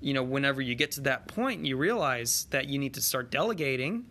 you 0.00 0.14
know, 0.14 0.22
whenever 0.22 0.62
you 0.62 0.76
get 0.76 0.92
to 0.92 1.00
that 1.00 1.26
point, 1.26 1.66
you 1.66 1.76
realize 1.76 2.46
that 2.50 2.68
you 2.68 2.78
need 2.78 2.94
to 2.94 3.00
start 3.00 3.32
delegating 3.32 4.04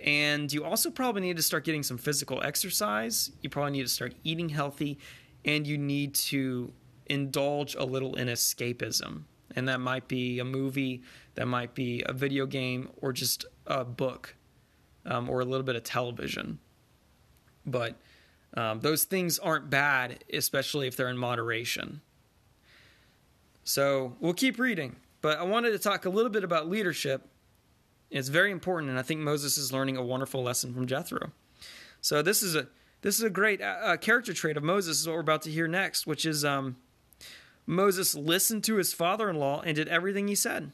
and 0.00 0.52
you 0.52 0.64
also 0.64 0.90
probably 0.90 1.22
need 1.22 1.36
to 1.36 1.42
start 1.42 1.64
getting 1.64 1.82
some 1.82 1.98
physical 1.98 2.42
exercise. 2.42 3.32
You 3.42 3.50
probably 3.50 3.72
need 3.72 3.82
to 3.82 3.88
start 3.88 4.14
eating 4.22 4.48
healthy 4.48 4.98
and 5.44 5.66
you 5.66 5.76
need 5.78 6.14
to 6.14 6.72
indulge 7.06 7.74
a 7.74 7.84
little 7.84 8.14
in 8.16 8.28
escapism. 8.28 9.22
And 9.56 9.68
that 9.68 9.80
might 9.80 10.08
be 10.08 10.38
a 10.38 10.44
movie, 10.44 11.02
that 11.34 11.46
might 11.46 11.74
be 11.74 12.02
a 12.06 12.12
video 12.12 12.46
game, 12.46 12.90
or 13.00 13.12
just 13.12 13.46
a 13.66 13.84
book, 13.84 14.36
um, 15.06 15.28
or 15.30 15.40
a 15.40 15.44
little 15.44 15.64
bit 15.64 15.76
of 15.76 15.84
television. 15.84 16.58
But 17.64 17.96
um, 18.54 18.80
those 18.80 19.04
things 19.04 19.38
aren't 19.38 19.70
bad, 19.70 20.24
especially 20.32 20.86
if 20.86 20.96
they're 20.96 21.08
in 21.08 21.18
moderation. 21.18 22.00
So 23.64 24.16
we'll 24.20 24.34
keep 24.34 24.58
reading. 24.58 24.96
But 25.20 25.38
I 25.38 25.42
wanted 25.42 25.70
to 25.72 25.78
talk 25.78 26.04
a 26.04 26.10
little 26.10 26.30
bit 26.30 26.44
about 26.44 26.68
leadership. 26.68 27.28
It's 28.10 28.28
very 28.28 28.50
important, 28.50 28.90
and 28.90 28.98
I 28.98 29.02
think 29.02 29.20
Moses 29.20 29.58
is 29.58 29.72
learning 29.72 29.96
a 29.96 30.02
wonderful 30.02 30.42
lesson 30.42 30.72
from 30.72 30.86
Jethro. 30.86 31.32
So 32.00 32.22
this 32.22 32.42
is 32.42 32.54
a 32.54 32.68
this 33.02 33.18
is 33.18 33.22
a 33.22 33.30
great 33.30 33.60
uh, 33.60 33.96
character 33.98 34.32
trait 34.32 34.56
of 34.56 34.62
Moses. 34.62 35.00
Is 35.00 35.06
what 35.06 35.14
we're 35.14 35.20
about 35.20 35.42
to 35.42 35.50
hear 35.50 35.68
next, 35.68 36.06
which 36.06 36.24
is 36.24 36.44
um, 36.44 36.76
Moses 37.68 38.14
listened 38.14 38.64
to 38.64 38.76
his 38.76 38.94
father 38.94 39.28
in 39.28 39.36
law 39.36 39.60
and 39.60 39.76
did 39.76 39.88
everything 39.88 40.26
he 40.26 40.34
said. 40.34 40.72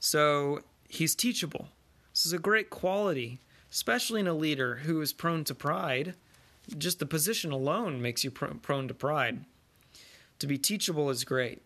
So 0.00 0.62
he's 0.88 1.14
teachable. 1.14 1.68
This 2.14 2.24
is 2.24 2.32
a 2.32 2.38
great 2.38 2.70
quality, 2.70 3.38
especially 3.70 4.20
in 4.20 4.26
a 4.26 4.32
leader 4.32 4.76
who 4.76 5.02
is 5.02 5.12
prone 5.12 5.44
to 5.44 5.54
pride. 5.54 6.14
Just 6.78 6.98
the 6.98 7.04
position 7.04 7.52
alone 7.52 8.00
makes 8.00 8.24
you 8.24 8.30
pr- 8.30 8.46
prone 8.62 8.88
to 8.88 8.94
pride. 8.94 9.44
To 10.38 10.46
be 10.46 10.56
teachable 10.56 11.10
is 11.10 11.24
great. 11.24 11.60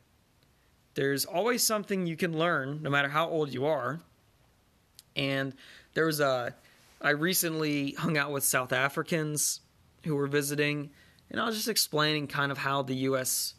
There's 0.94 1.24
always 1.24 1.62
something 1.62 2.04
you 2.04 2.16
can 2.16 2.36
learn, 2.36 2.82
no 2.82 2.90
matter 2.90 3.08
how 3.08 3.28
old 3.28 3.54
you 3.54 3.64
are. 3.64 4.00
And 5.14 5.54
there 5.94 6.06
was 6.06 6.18
a, 6.18 6.52
I 7.00 7.10
recently 7.10 7.92
hung 7.92 8.18
out 8.18 8.32
with 8.32 8.42
South 8.42 8.72
Africans 8.72 9.60
who 10.04 10.16
were 10.16 10.26
visiting 10.26 10.90
and 11.30 11.40
I 11.40 11.46
was 11.46 11.56
just 11.56 11.68
explaining 11.68 12.26
kind 12.26 12.52
of 12.52 12.58
how 12.58 12.82
the 12.82 12.94
U.S. 12.94 13.54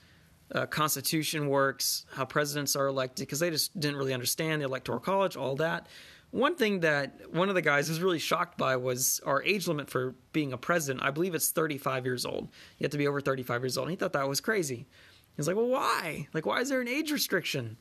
Uh, 0.53 0.65
Constitution 0.65 1.49
works, 1.49 2.05
how 2.13 2.25
presidents 2.25 2.75
are 2.75 2.87
elected, 2.87 3.27
because 3.27 3.39
they 3.39 3.49
just 3.49 3.77
didn't 3.79 3.97
really 3.97 4.13
understand 4.13 4.61
the 4.61 4.65
Electoral 4.65 4.99
College, 4.99 5.35
all 5.35 5.55
that. 5.57 5.87
One 6.31 6.55
thing 6.55 6.81
that 6.81 7.33
one 7.33 7.49
of 7.49 7.55
the 7.55 7.61
guys 7.61 7.87
was 7.87 8.01
really 8.01 8.19
shocked 8.19 8.57
by 8.57 8.75
was 8.75 9.21
our 9.25 9.41
age 9.43 9.67
limit 9.67 9.89
for 9.89 10.13
being 10.33 10.51
a 10.51 10.57
president. 10.57 11.03
I 11.03 11.11
believe 11.11 11.33
it's 11.35 11.51
35 11.51 12.05
years 12.05 12.25
old. 12.25 12.49
You 12.77 12.83
have 12.83 12.91
to 12.91 12.97
be 12.97 13.07
over 13.07 13.21
35 13.21 13.61
years 13.63 13.77
old. 13.77 13.87
And 13.87 13.91
he 13.91 13.95
thought 13.95 14.13
that 14.13 14.27
was 14.27 14.41
crazy. 14.41 14.87
He's 15.37 15.47
like, 15.47 15.55
well, 15.55 15.67
why? 15.67 16.27
Like, 16.33 16.45
why 16.45 16.59
is 16.59 16.69
there 16.69 16.81
an 16.81 16.87
age 16.87 17.11
restriction? 17.11 17.77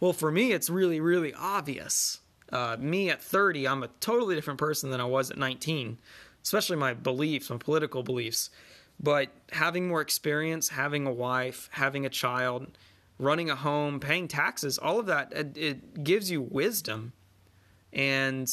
Well, 0.00 0.12
for 0.12 0.30
me, 0.30 0.52
it's 0.52 0.70
really, 0.70 1.00
really 1.00 1.34
obvious. 1.34 2.20
Uh, 2.50 2.76
me 2.78 3.10
at 3.10 3.22
30, 3.22 3.66
I'm 3.68 3.82
a 3.82 3.88
totally 4.00 4.36
different 4.36 4.58
person 4.58 4.90
than 4.90 5.00
I 5.00 5.04
was 5.04 5.30
at 5.30 5.36
19, 5.36 5.98
especially 6.42 6.76
my 6.76 6.94
beliefs, 6.94 7.50
my 7.50 7.58
political 7.58 8.02
beliefs. 8.02 8.50
But 8.98 9.28
having 9.52 9.88
more 9.88 10.00
experience, 10.00 10.70
having 10.70 11.06
a 11.06 11.12
wife, 11.12 11.68
having 11.72 12.06
a 12.06 12.10
child, 12.10 12.78
running 13.18 13.50
a 13.50 13.56
home, 13.56 14.00
paying 14.00 14.28
taxes, 14.28 14.78
all 14.78 14.98
of 14.98 15.06
that, 15.06 15.32
it, 15.32 15.56
it 15.56 16.04
gives 16.04 16.30
you 16.30 16.42
wisdom 16.42 17.12
and 17.92 18.50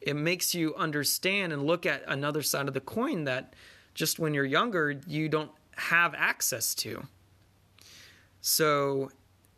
it 0.00 0.14
makes 0.14 0.54
you 0.54 0.74
understand 0.76 1.52
and 1.52 1.66
look 1.66 1.86
at 1.86 2.02
another 2.06 2.42
side 2.42 2.68
of 2.68 2.74
the 2.74 2.80
coin 2.80 3.24
that 3.24 3.54
just 3.94 4.18
when 4.18 4.34
you're 4.34 4.44
younger, 4.44 5.00
you 5.06 5.28
don't 5.28 5.50
have 5.76 6.14
access 6.14 6.74
to. 6.74 7.06
So, 8.40 9.10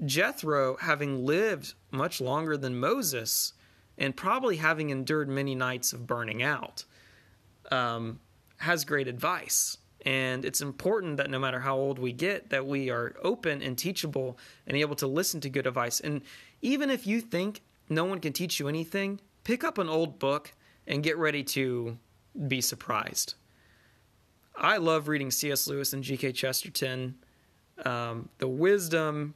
Jethro, 0.04 0.76
having 0.76 1.26
lived 1.26 1.74
much 1.90 2.20
longer 2.20 2.56
than 2.56 2.78
Moses 2.78 3.52
and 3.98 4.16
probably 4.16 4.56
having 4.56 4.90
endured 4.90 5.28
many 5.28 5.54
nights 5.54 5.92
of 5.92 6.06
burning 6.06 6.42
out, 6.42 6.84
um, 7.70 8.20
has 8.58 8.84
great 8.84 9.08
advice 9.08 9.78
and 10.06 10.44
it's 10.44 10.60
important 10.60 11.16
that 11.16 11.30
no 11.30 11.38
matter 11.38 11.60
how 11.60 11.76
old 11.76 11.98
we 11.98 12.12
get 12.12 12.50
that 12.50 12.66
we 12.66 12.90
are 12.90 13.16
open 13.22 13.62
and 13.62 13.76
teachable 13.76 14.38
and 14.66 14.76
able 14.76 14.96
to 14.96 15.06
listen 15.06 15.40
to 15.40 15.50
good 15.50 15.66
advice. 15.66 16.00
And 16.00 16.22
even 16.62 16.88
if 16.88 17.06
you 17.06 17.20
think 17.20 17.62
no 17.88 18.04
one 18.04 18.20
can 18.20 18.32
teach 18.32 18.60
you 18.60 18.68
anything 18.68 19.20
pick 19.48 19.64
up 19.64 19.78
an 19.78 19.88
old 19.88 20.18
book 20.18 20.52
and 20.86 21.02
get 21.02 21.16
ready 21.16 21.42
to 21.42 21.96
be 22.48 22.60
surprised. 22.60 23.32
I 24.54 24.76
love 24.76 25.08
reading 25.08 25.30
cs 25.30 25.66
lewis 25.66 25.94
and 25.94 26.04
gk 26.04 26.34
chesterton. 26.34 27.14
Um, 27.86 28.28
the 28.36 28.46
wisdom 28.46 29.32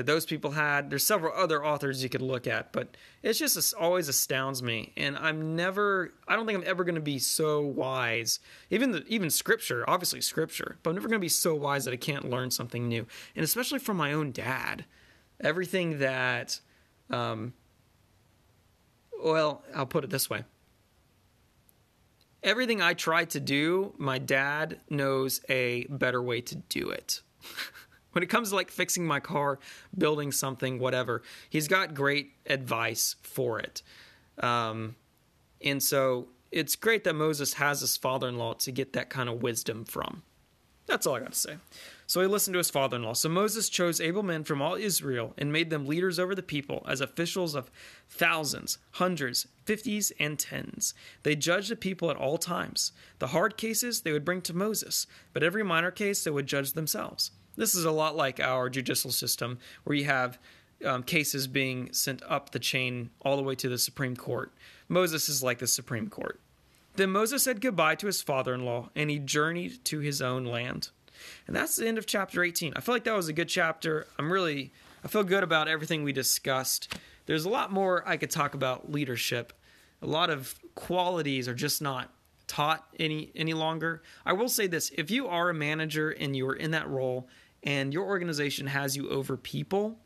that 0.00 0.06
those 0.06 0.24
people 0.24 0.52
had. 0.52 0.88
There's 0.88 1.04
several 1.04 1.34
other 1.36 1.62
authors 1.62 2.02
you 2.02 2.08
could 2.08 2.22
look 2.22 2.46
at, 2.46 2.72
but 2.72 2.96
it's 3.22 3.38
just 3.38 3.58
it 3.58 3.78
always 3.78 4.08
astounds 4.08 4.62
me. 4.62 4.94
And 4.96 5.18
I'm 5.18 5.54
never, 5.54 6.14
I 6.26 6.36
don't 6.36 6.46
think 6.46 6.58
I'm 6.58 6.66
ever 6.66 6.84
going 6.84 6.94
to 6.94 7.02
be 7.02 7.18
so 7.18 7.60
wise. 7.60 8.40
Even 8.70 8.92
the, 8.92 9.04
even 9.08 9.28
scripture, 9.28 9.84
obviously 9.86 10.22
scripture, 10.22 10.78
but 10.82 10.90
I'm 10.90 10.96
never 10.96 11.06
going 11.08 11.20
to 11.20 11.24
be 11.24 11.28
so 11.28 11.54
wise 11.54 11.84
that 11.84 11.92
I 11.92 11.98
can't 11.98 12.30
learn 12.30 12.50
something 12.50 12.88
new. 12.88 13.06
And 13.36 13.44
especially 13.44 13.78
from 13.78 13.98
my 13.98 14.14
own 14.14 14.32
dad, 14.32 14.86
everything 15.38 15.98
that, 15.98 16.60
um, 17.10 17.52
well, 19.22 19.62
I'll 19.74 19.84
put 19.84 20.04
it 20.04 20.08
this 20.08 20.30
way. 20.30 20.44
Everything 22.42 22.80
I 22.80 22.94
try 22.94 23.26
to 23.26 23.38
do, 23.38 23.92
my 23.98 24.16
dad 24.16 24.80
knows 24.88 25.42
a 25.50 25.84
better 25.90 26.22
way 26.22 26.40
to 26.40 26.54
do 26.54 26.88
it. 26.88 27.20
when 28.12 28.22
it 28.22 28.28
comes 28.28 28.50
to 28.50 28.54
like 28.54 28.70
fixing 28.70 29.06
my 29.06 29.20
car, 29.20 29.58
building 29.96 30.32
something, 30.32 30.78
whatever, 30.78 31.22
he's 31.48 31.68
got 31.68 31.94
great 31.94 32.32
advice 32.46 33.16
for 33.22 33.58
it. 33.58 33.82
Um, 34.38 34.96
and 35.62 35.82
so 35.82 36.28
it's 36.50 36.76
great 36.76 37.04
that 37.04 37.14
Moses 37.14 37.54
has 37.54 37.80
his 37.80 37.96
father 37.96 38.28
in 38.28 38.38
law 38.38 38.54
to 38.54 38.72
get 38.72 38.92
that 38.94 39.10
kind 39.10 39.28
of 39.28 39.42
wisdom 39.42 39.84
from. 39.84 40.22
That's 40.86 41.06
all 41.06 41.14
I 41.14 41.20
got 41.20 41.32
to 41.32 41.38
say. 41.38 41.56
So 42.08 42.20
he 42.20 42.26
listened 42.26 42.54
to 42.54 42.58
his 42.58 42.70
father 42.70 42.96
in 42.96 43.04
law. 43.04 43.12
So 43.12 43.28
Moses 43.28 43.68
chose 43.68 44.00
able 44.00 44.24
men 44.24 44.42
from 44.42 44.60
all 44.60 44.74
Israel 44.74 45.32
and 45.38 45.52
made 45.52 45.70
them 45.70 45.86
leaders 45.86 46.18
over 46.18 46.34
the 46.34 46.42
people 46.42 46.84
as 46.88 47.00
officials 47.00 47.54
of 47.54 47.70
thousands, 48.08 48.78
hundreds, 48.92 49.46
fifties, 49.64 50.10
and 50.18 50.36
tens. 50.36 50.92
They 51.22 51.36
judged 51.36 51.70
the 51.70 51.76
people 51.76 52.10
at 52.10 52.16
all 52.16 52.38
times. 52.38 52.90
The 53.20 53.28
hard 53.28 53.56
cases 53.56 54.00
they 54.00 54.10
would 54.10 54.24
bring 54.24 54.42
to 54.42 54.56
Moses, 54.56 55.06
but 55.32 55.44
every 55.44 55.62
minor 55.62 55.92
case 55.92 56.24
they 56.24 56.32
would 56.32 56.48
judge 56.48 56.72
themselves. 56.72 57.30
This 57.56 57.74
is 57.74 57.84
a 57.84 57.90
lot 57.90 58.16
like 58.16 58.40
our 58.40 58.70
judicial 58.70 59.10
system, 59.10 59.58
where 59.84 59.96
you 59.96 60.04
have 60.04 60.38
um, 60.84 61.02
cases 61.02 61.46
being 61.46 61.92
sent 61.92 62.22
up 62.26 62.50
the 62.50 62.58
chain 62.58 63.10
all 63.20 63.36
the 63.36 63.42
way 63.42 63.54
to 63.56 63.68
the 63.68 63.78
Supreme 63.78 64.16
Court. 64.16 64.52
Moses 64.88 65.28
is 65.28 65.42
like 65.42 65.58
the 65.58 65.66
Supreme 65.66 66.08
Court. 66.08 66.40
Then 66.96 67.10
Moses 67.10 67.42
said 67.42 67.60
goodbye 67.60 67.94
to 67.96 68.06
his 68.06 68.22
father 68.22 68.52
in 68.54 68.64
law 68.64 68.90
and 68.96 69.10
he 69.10 69.18
journeyed 69.18 69.84
to 69.86 70.00
his 70.00 70.20
own 70.20 70.44
land. 70.44 70.90
And 71.46 71.54
that's 71.54 71.76
the 71.76 71.86
end 71.86 71.98
of 71.98 72.06
chapter 72.06 72.42
18. 72.42 72.72
I 72.76 72.80
feel 72.80 72.94
like 72.94 73.04
that 73.04 73.14
was 73.14 73.28
a 73.28 73.32
good 73.32 73.48
chapter. 73.48 74.06
I'm 74.18 74.32
really, 74.32 74.72
I 75.04 75.08
feel 75.08 75.22
good 75.22 75.44
about 75.44 75.68
everything 75.68 76.02
we 76.02 76.12
discussed. 76.12 76.96
There's 77.26 77.44
a 77.44 77.50
lot 77.50 77.70
more 77.70 78.06
I 78.08 78.16
could 78.16 78.30
talk 78.30 78.54
about 78.54 78.90
leadership. 78.90 79.52
A 80.02 80.06
lot 80.06 80.30
of 80.30 80.54
qualities 80.74 81.46
are 81.46 81.54
just 81.54 81.82
not 81.82 82.10
taught 82.46 82.84
any 82.98 83.30
any 83.36 83.54
longer. 83.54 84.02
I 84.26 84.32
will 84.32 84.48
say 84.48 84.66
this, 84.66 84.90
if 84.96 85.10
you 85.10 85.28
are 85.28 85.50
a 85.50 85.54
manager 85.54 86.10
and 86.10 86.34
you 86.34 86.48
are 86.48 86.54
in 86.54 86.72
that 86.72 86.88
role 86.88 87.28
and 87.62 87.92
your 87.92 88.04
organization 88.04 88.66
has 88.68 88.96
you 88.96 89.08
over 89.10 89.36
people, 89.36 89.98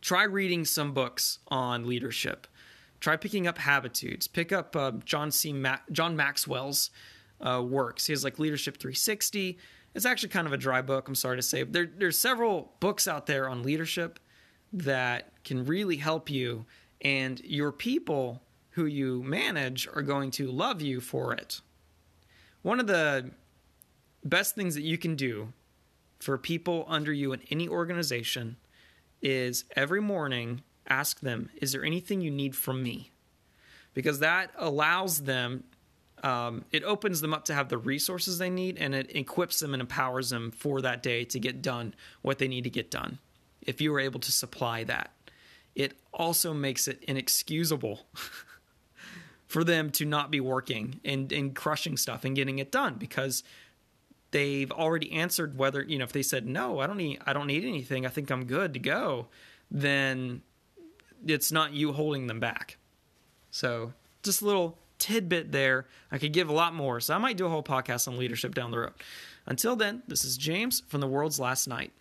try 0.00 0.24
reading 0.24 0.64
some 0.64 0.92
books 0.92 1.38
on 1.48 1.86
leadership. 1.86 2.46
Try 3.00 3.16
picking 3.16 3.46
up 3.46 3.58
Habitudes. 3.58 4.26
Pick 4.26 4.52
up 4.52 4.74
uh, 4.74 4.92
John 5.04 5.30
C. 5.30 5.52
Ma- 5.52 5.78
John 5.92 6.16
Maxwell's 6.16 6.90
uh, 7.40 7.62
works. 7.66 8.06
He 8.06 8.12
has 8.12 8.24
like 8.24 8.38
Leadership 8.38 8.78
360. 8.78 9.58
It's 9.94 10.06
actually 10.06 10.30
kind 10.30 10.46
of 10.46 10.52
a 10.52 10.58
dry 10.58 10.82
book. 10.82 11.08
I'm 11.08 11.14
sorry 11.14 11.36
to 11.36 11.42
say. 11.42 11.62
There, 11.62 11.86
there's 11.86 12.18
several 12.18 12.72
books 12.80 13.08
out 13.08 13.26
there 13.26 13.48
on 13.48 13.62
leadership 13.62 14.18
that 14.72 15.32
can 15.44 15.64
really 15.64 15.96
help 15.96 16.28
you, 16.28 16.66
and 17.00 17.40
your 17.40 17.72
people 17.72 18.42
who 18.70 18.84
you 18.84 19.22
manage 19.22 19.88
are 19.94 20.02
going 20.02 20.30
to 20.32 20.50
love 20.50 20.82
you 20.82 21.00
for 21.00 21.32
it. 21.32 21.60
One 22.62 22.80
of 22.80 22.86
the 22.86 23.30
best 24.24 24.54
things 24.54 24.74
that 24.74 24.82
you 24.82 24.98
can 24.98 25.16
do 25.16 25.52
for 26.18 26.38
people 26.38 26.84
under 26.88 27.12
you 27.12 27.32
in 27.32 27.40
any 27.50 27.68
organization 27.68 28.56
is 29.22 29.64
every 29.74 30.00
morning 30.00 30.62
ask 30.88 31.20
them, 31.20 31.50
Is 31.60 31.72
there 31.72 31.84
anything 31.84 32.20
you 32.20 32.30
need 32.30 32.54
from 32.54 32.82
me? 32.82 33.10
Because 33.94 34.20
that 34.20 34.50
allows 34.56 35.22
them, 35.22 35.64
um, 36.22 36.64
it 36.70 36.84
opens 36.84 37.20
them 37.20 37.32
up 37.32 37.44
to 37.46 37.54
have 37.54 37.68
the 37.68 37.78
resources 37.78 38.38
they 38.38 38.50
need 38.50 38.78
and 38.78 38.94
it 38.94 39.14
equips 39.14 39.60
them 39.60 39.74
and 39.74 39.80
empowers 39.80 40.30
them 40.30 40.50
for 40.50 40.82
that 40.82 41.02
day 41.02 41.24
to 41.24 41.38
get 41.38 41.62
done 41.62 41.94
what 42.22 42.38
they 42.38 42.48
need 42.48 42.64
to 42.64 42.70
get 42.70 42.90
done. 42.90 43.18
If 43.62 43.80
you 43.80 43.94
are 43.94 44.00
able 44.00 44.20
to 44.20 44.32
supply 44.32 44.84
that, 44.84 45.10
it 45.74 45.98
also 46.12 46.54
makes 46.54 46.88
it 46.88 47.02
inexcusable 47.02 48.06
for 49.46 49.64
them 49.64 49.90
to 49.90 50.04
not 50.04 50.30
be 50.30 50.40
working 50.40 51.00
and, 51.04 51.30
and 51.32 51.54
crushing 51.54 51.96
stuff 51.96 52.24
and 52.24 52.34
getting 52.34 52.58
it 52.58 52.72
done 52.72 52.94
because 52.94 53.42
they've 54.36 54.70
already 54.70 55.10
answered 55.12 55.56
whether 55.56 55.82
you 55.82 55.96
know 55.96 56.04
if 56.04 56.12
they 56.12 56.22
said 56.22 56.46
no 56.46 56.78
i 56.78 56.86
don't 56.86 56.98
need 56.98 57.18
i 57.24 57.32
don't 57.32 57.46
need 57.46 57.64
anything. 57.64 58.04
I 58.04 58.10
think 58.10 58.30
i'm 58.30 58.44
good 58.44 58.74
to 58.74 58.78
go 58.78 59.28
then 59.70 60.42
it's 61.26 61.50
not 61.50 61.72
you 61.72 61.92
holding 61.92 62.26
them 62.26 62.38
back. 62.38 62.76
So 63.50 63.94
just 64.22 64.42
a 64.42 64.44
little 64.44 64.78
tidbit 64.98 65.50
there. 65.50 65.86
I 66.12 66.18
could 66.18 66.32
give 66.34 66.50
a 66.50 66.52
lot 66.52 66.74
more 66.74 67.00
so 67.00 67.14
i 67.14 67.18
might 67.18 67.38
do 67.38 67.46
a 67.46 67.48
whole 67.48 67.62
podcast 67.62 68.06
on 68.08 68.18
leadership 68.18 68.54
down 68.54 68.70
the 68.72 68.78
road. 68.78 68.92
Until 69.46 69.74
then 69.74 70.02
this 70.06 70.22
is 70.22 70.36
james 70.36 70.82
from 70.86 71.00
the 71.00 71.08
world's 71.08 71.40
last 71.40 71.66
night 71.66 71.92